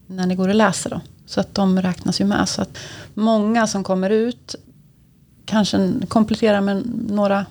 när 0.07 0.27
ni 0.27 0.35
går 0.35 0.47
och 0.47 0.55
läser. 0.55 0.89
Då. 0.89 1.01
Så 1.25 1.39
att 1.39 1.55
de 1.55 1.81
räknas 1.81 2.21
ju 2.21 2.25
med. 2.25 2.49
Så 2.49 2.61
att 2.61 2.77
många 3.13 3.67
som 3.67 3.83
kommer 3.83 4.09
ut 4.09 4.55
kanske 5.45 5.91
kompletterar 6.07 6.61
med 6.61 6.83
några 7.09 7.45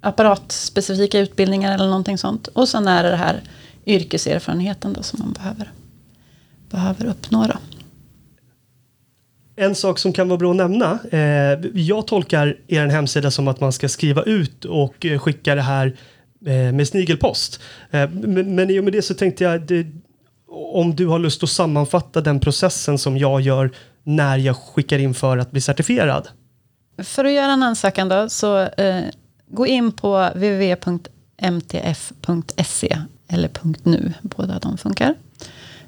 apparatspecifika 0.00 1.18
utbildningar 1.18 1.74
eller 1.74 1.86
någonting 1.86 2.18
sånt. 2.18 2.46
Och 2.48 2.68
sen 2.68 2.88
är 2.88 3.02
det 3.02 3.10
det 3.10 3.16
här 3.16 3.42
yrkeserfarenheten 3.86 4.92
då 4.92 5.02
som 5.02 5.18
man 5.20 5.32
behöver, 5.32 5.72
behöver 6.70 7.04
uppnå. 7.04 7.46
Då. 7.46 7.54
En 9.60 9.74
sak 9.74 9.98
som 9.98 10.12
kan 10.12 10.28
vara 10.28 10.38
bra 10.38 10.50
att 10.50 10.56
nämna. 10.56 10.98
Eh, 11.10 11.58
jag 11.74 12.06
tolkar 12.06 12.56
er 12.68 12.86
hemsida 12.86 13.30
som 13.30 13.48
att 13.48 13.60
man 13.60 13.72
ska 13.72 13.88
skriva 13.88 14.22
ut 14.22 14.64
och 14.64 15.06
eh, 15.06 15.18
skicka 15.18 15.54
det 15.54 15.62
här 15.62 15.96
eh, 16.46 16.72
med 16.72 16.88
snigelpost. 16.88 17.60
Eh, 17.90 18.10
men, 18.10 18.54
men 18.54 18.70
i 18.70 18.80
och 18.80 18.84
med 18.84 18.92
det 18.92 19.02
så 19.02 19.14
tänkte 19.14 19.44
jag 19.44 19.60
det, 19.66 19.86
om 20.72 20.94
du 20.94 21.06
har 21.06 21.18
lust 21.18 21.42
att 21.42 21.50
sammanfatta 21.50 22.20
den 22.20 22.40
processen 22.40 22.98
som 22.98 23.18
jag 23.18 23.40
gör 23.40 23.70
när 24.02 24.38
jag 24.38 24.56
skickar 24.56 24.98
in 24.98 25.14
för 25.14 25.38
att 25.38 25.50
bli 25.50 25.60
certifierad. 25.60 26.28
För 26.98 27.24
att 27.24 27.32
göra 27.32 27.52
en 27.52 27.62
ansökan 27.62 28.08
då, 28.08 28.28
så 28.28 28.60
eh, 28.60 29.02
gå 29.48 29.66
in 29.66 29.92
på 29.92 30.30
www.mtf.se 30.34 30.98
eller 33.28 33.50
.nu, 33.82 34.12
båda 34.22 34.58
de 34.58 34.78
funkar. 34.78 35.14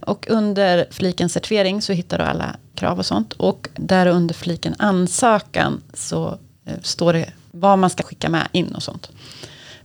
Och 0.01 0.27
under 0.31 0.87
fliken 0.91 1.29
certifiering 1.29 1.83
så 1.83 1.93
hittar 1.93 2.19
du 2.19 2.25
alla 2.25 2.57
krav 2.83 2.99
och 2.99 3.07
sånt. 3.07 3.33
Och 3.33 3.69
där 3.75 4.07
under 4.07 4.35
fliken 4.35 4.75
ansökan 4.79 5.83
så 5.95 6.39
eh, 6.67 6.81
står 6.83 7.13
det 7.13 7.33
vad 7.51 7.79
man 7.79 7.91
ska 7.91 8.03
skicka 8.03 8.29
med 8.29 8.49
in 8.53 8.75
och 8.75 8.83
sånt. 8.83 9.11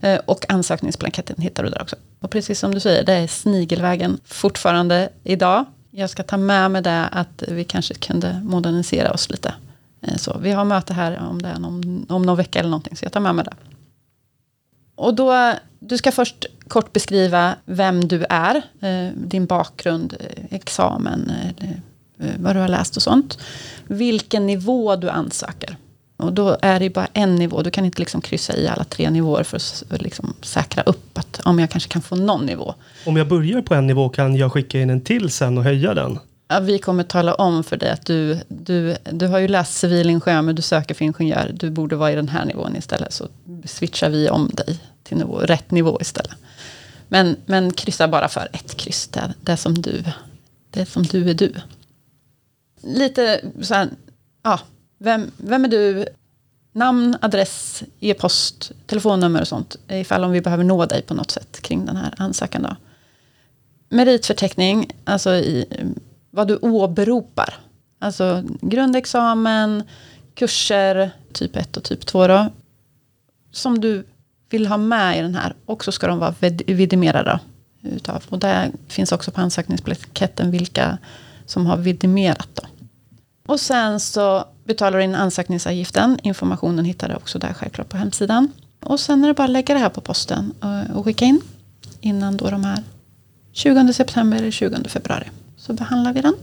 Eh, 0.00 0.20
och 0.26 0.50
ansökningsblanketten 0.50 1.42
hittar 1.42 1.62
du 1.62 1.70
där 1.70 1.82
också. 1.82 1.96
Och 2.20 2.30
precis 2.30 2.58
som 2.58 2.74
du 2.74 2.80
säger, 2.80 3.04
det 3.04 3.12
är 3.12 3.26
snigelvägen 3.26 4.20
fortfarande 4.24 5.08
idag. 5.24 5.64
Jag 5.90 6.10
ska 6.10 6.22
ta 6.22 6.36
med 6.36 6.70
mig 6.70 6.82
det 6.82 7.08
att 7.12 7.42
vi 7.48 7.64
kanske 7.64 7.94
kunde 7.94 8.40
modernisera 8.44 9.12
oss 9.12 9.30
lite. 9.30 9.54
Eh, 10.02 10.16
så 10.16 10.38
vi 10.38 10.52
har 10.52 10.64
möte 10.64 10.94
här 10.94 11.18
om, 11.30 11.42
det 11.42 11.54
om, 11.54 12.06
om 12.08 12.22
någon 12.22 12.36
vecka 12.36 12.58
eller 12.58 12.70
någonting, 12.70 12.96
så 12.96 13.04
jag 13.04 13.12
tar 13.12 13.20
med 13.20 13.34
mig 13.34 13.44
det. 13.44 13.54
Och 14.94 15.14
då, 15.14 15.52
du 15.78 15.98
ska 15.98 16.12
först 16.12 16.46
kort 16.68 16.92
beskriva 16.92 17.54
vem 17.64 18.08
du 18.08 18.24
är, 18.28 18.62
din 19.14 19.46
bakgrund, 19.46 20.14
examen, 20.50 21.32
vad 22.38 22.56
du 22.56 22.60
har 22.60 22.68
läst 22.68 22.96
och 22.96 23.02
sånt. 23.02 23.38
Vilken 23.86 24.46
nivå 24.46 24.96
du 24.96 25.10
ansöker. 25.10 25.76
Och 26.16 26.32
då 26.32 26.56
är 26.62 26.80
det 26.80 26.90
bara 26.90 27.08
en 27.12 27.36
nivå. 27.36 27.62
Du 27.62 27.70
kan 27.70 27.84
inte 27.84 27.98
liksom 27.98 28.20
kryssa 28.20 28.56
i 28.56 28.68
alla 28.68 28.84
tre 28.84 29.10
nivåer 29.10 29.42
för 29.42 29.56
att 29.56 30.02
liksom 30.02 30.34
säkra 30.42 30.82
upp 30.82 31.18
att 31.18 31.40
om 31.44 31.58
jag 31.58 31.70
kanske 31.70 31.90
kan 31.90 32.02
få 32.02 32.16
någon 32.16 32.46
nivå. 32.46 32.74
Om 33.06 33.16
jag 33.16 33.28
börjar 33.28 33.62
på 33.62 33.74
en 33.74 33.86
nivå 33.86 34.08
kan 34.08 34.36
jag 34.36 34.52
skicka 34.52 34.80
in 34.80 34.90
en 34.90 35.00
till 35.00 35.30
sen 35.30 35.58
och 35.58 35.64
höja 35.64 35.94
den? 35.94 36.18
Ja, 36.48 36.60
vi 36.60 36.78
kommer 36.78 37.02
tala 37.02 37.34
om 37.34 37.64
för 37.64 37.76
dig 37.76 37.90
att 37.90 38.06
du, 38.06 38.38
du, 38.48 38.96
du 39.12 39.26
har 39.26 39.38
ju 39.38 39.48
läst 39.48 39.74
civilingenjör 39.74 40.42
men 40.42 40.54
du 40.54 40.62
söker 40.62 40.94
för 40.94 41.04
ingenjör. 41.04 41.50
Du 41.54 41.70
borde 41.70 41.96
vara 41.96 42.12
i 42.12 42.14
den 42.14 42.28
här 42.28 42.44
nivån 42.44 42.76
istället. 42.76 43.12
Så 43.12 43.28
switchar 43.64 44.10
vi 44.10 44.30
om 44.30 44.50
dig 44.52 44.80
till 45.02 45.16
nivå, 45.16 45.38
rätt 45.38 45.70
nivå 45.70 45.98
istället. 46.00 46.36
Men, 47.08 47.36
men 47.46 47.72
kryssa 47.72 48.08
bara 48.08 48.28
för 48.28 48.48
ett 48.52 48.76
kryss. 48.76 49.08
Det, 49.08 49.34
det 49.40 49.56
som 49.56 49.82
du, 49.82 50.04
det 50.70 50.86
som 50.86 51.02
du 51.02 51.30
är 51.30 51.34
du. 51.34 51.52
Lite 52.80 53.40
så 53.62 53.74
här, 53.74 53.88
ja, 54.42 54.60
vem, 54.98 55.30
vem 55.36 55.64
är 55.64 55.68
du? 55.68 56.06
Namn, 56.72 57.16
adress, 57.20 57.82
e-post, 58.00 58.72
telefonnummer 58.86 59.40
och 59.40 59.48
sånt. 59.48 59.76
Ifall 59.88 60.24
om 60.24 60.30
vi 60.30 60.40
behöver 60.40 60.64
nå 60.64 60.86
dig 60.86 61.02
på 61.02 61.14
något 61.14 61.30
sätt 61.30 61.60
kring 61.60 61.86
den 61.86 61.96
här 61.96 62.14
ansökan. 62.16 62.62
Då. 62.62 62.76
Meritförteckning, 63.88 64.90
alltså 65.04 65.34
i, 65.34 65.66
vad 66.30 66.48
du 66.48 66.56
åberopar. 66.56 67.54
Alltså 67.98 68.44
grundexamen, 68.60 69.82
kurser, 70.34 71.10
typ 71.32 71.56
1 71.56 71.76
och 71.76 71.84
typ 71.84 72.06
2 72.06 72.26
då. 72.26 72.52
Som 73.52 73.80
du 73.80 74.04
vill 74.50 74.66
ha 74.66 74.76
med 74.76 75.18
i 75.18 75.22
den 75.22 75.34
här. 75.34 75.54
Och 75.64 75.84
så 75.84 75.92
ska 75.92 76.06
de 76.06 76.18
vara 76.18 76.34
vidimerade. 76.66 77.40
Utav. 77.82 78.24
Och 78.28 78.38
det 78.38 78.72
finns 78.88 79.12
också 79.12 79.30
på 79.30 79.40
ansökningsblanketten 79.40 80.50
vilka 80.50 80.98
som 81.48 81.66
har 81.66 81.76
vidimerat. 81.76 82.48
Då. 82.54 82.62
Och 83.46 83.60
sen 83.60 84.00
så 84.00 84.44
betalar 84.64 84.98
du 84.98 85.04
in 85.04 85.14
ansökningsavgiften. 85.14 86.18
Informationen 86.22 86.84
hittar 86.84 87.08
du 87.08 87.14
också 87.14 87.38
där 87.38 87.52
självklart 87.52 87.88
på 87.88 87.96
hemsidan. 87.96 88.52
Och 88.80 89.00
sen 89.00 89.24
är 89.24 89.28
det 89.28 89.34
bara 89.34 89.44
att 89.44 89.50
lägga 89.50 89.74
det 89.74 89.80
här 89.80 89.88
på 89.88 90.00
posten 90.00 90.52
och, 90.94 91.04
skicka 91.04 91.24
in. 91.24 91.40
Innan 92.00 92.36
då 92.36 92.50
de 92.50 92.64
här 92.64 92.82
20 93.52 93.92
september 93.92 94.38
eller 94.38 94.50
20 94.50 94.88
februari. 94.88 95.30
Så 95.56 95.72
behandlar 95.72 96.12
vi 96.12 96.20
den. 96.20 96.34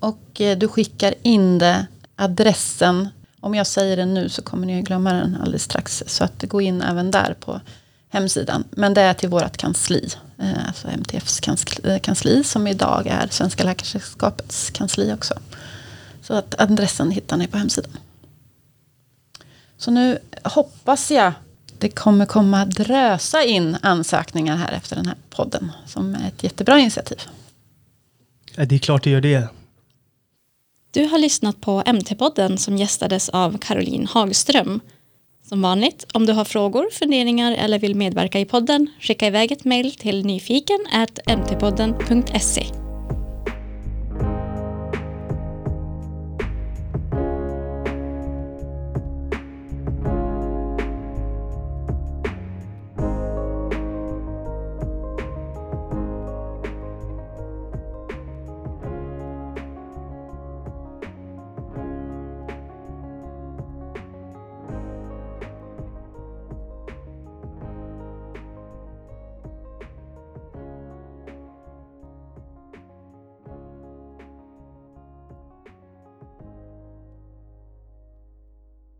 Och 0.00 0.40
eh, 0.40 0.58
du 0.58 0.68
skickar 0.68 1.14
in 1.22 1.58
det, 1.58 1.86
adressen. 2.16 3.08
Om 3.40 3.54
jag 3.54 3.66
säger 3.66 3.96
den 3.96 4.14
nu 4.14 4.28
så 4.28 4.42
kommer 4.42 4.66
ni 4.66 4.78
att 4.78 4.84
glömma 4.84 5.12
den 5.12 5.36
alldeles 5.40 5.62
strax. 5.62 6.02
Så 6.06 6.24
att 6.24 6.42
gå 6.42 6.60
in 6.60 6.82
även 6.82 7.10
där 7.10 7.36
på 7.40 7.60
hemsidan. 8.10 8.64
Men 8.70 8.94
det 8.94 9.00
är 9.00 9.14
till 9.14 9.28
vårt 9.28 9.56
kansli. 9.56 10.08
Eh, 10.38 10.66
alltså 10.66 10.88
MTFs 10.88 11.40
eh, 11.84 11.98
kansli 11.98 12.44
som 12.44 12.66
idag 12.66 13.06
är 13.06 13.28
Svenska 13.30 13.64
Läkaresällskapets 13.64 14.70
kansli 14.70 15.12
också. 15.12 15.34
Så 16.22 16.34
att 16.34 16.60
adressen 16.60 17.10
hittar 17.10 17.36
ni 17.36 17.46
på 17.46 17.58
hemsidan. 17.58 17.92
Så 19.78 19.90
nu 19.90 20.18
hoppas 20.44 21.10
jag 21.10 21.32
det 21.78 21.88
kommer 21.88 22.26
komma 22.26 22.64
drösa 22.64 23.44
in 23.44 23.76
ansökningar 23.82 24.56
här 24.56 24.72
efter 24.72 24.96
den 24.96 25.06
här 25.06 25.16
podden. 25.30 25.72
Som 25.86 26.14
är 26.14 26.28
ett 26.28 26.42
jättebra 26.42 26.78
initiativ. 26.78 27.18
Ja, 28.56 28.64
det 28.64 28.74
är 28.74 28.78
klart 28.78 29.04
det 29.04 29.10
gör 29.10 29.20
det. 29.20 29.48
Du 30.90 31.04
har 31.04 31.18
lyssnat 31.18 31.60
på 31.60 31.82
MT-podden 31.82 32.56
som 32.56 32.76
gästades 32.76 33.28
av 33.28 33.58
Caroline 33.58 34.06
Hagström. 34.06 34.80
Som 35.50 35.62
vanligt, 35.62 36.06
om 36.12 36.26
du 36.26 36.32
har 36.32 36.44
frågor, 36.44 36.90
funderingar 36.90 37.52
eller 37.52 37.78
vill 37.78 37.94
medverka 37.94 38.40
i 38.40 38.44
podden, 38.44 38.90
skicka 39.00 39.26
iväg 39.26 39.52
ett 39.52 39.64
mejl 39.64 39.94
till 39.94 40.26
nyfiken.mtpodden.se 40.26 42.89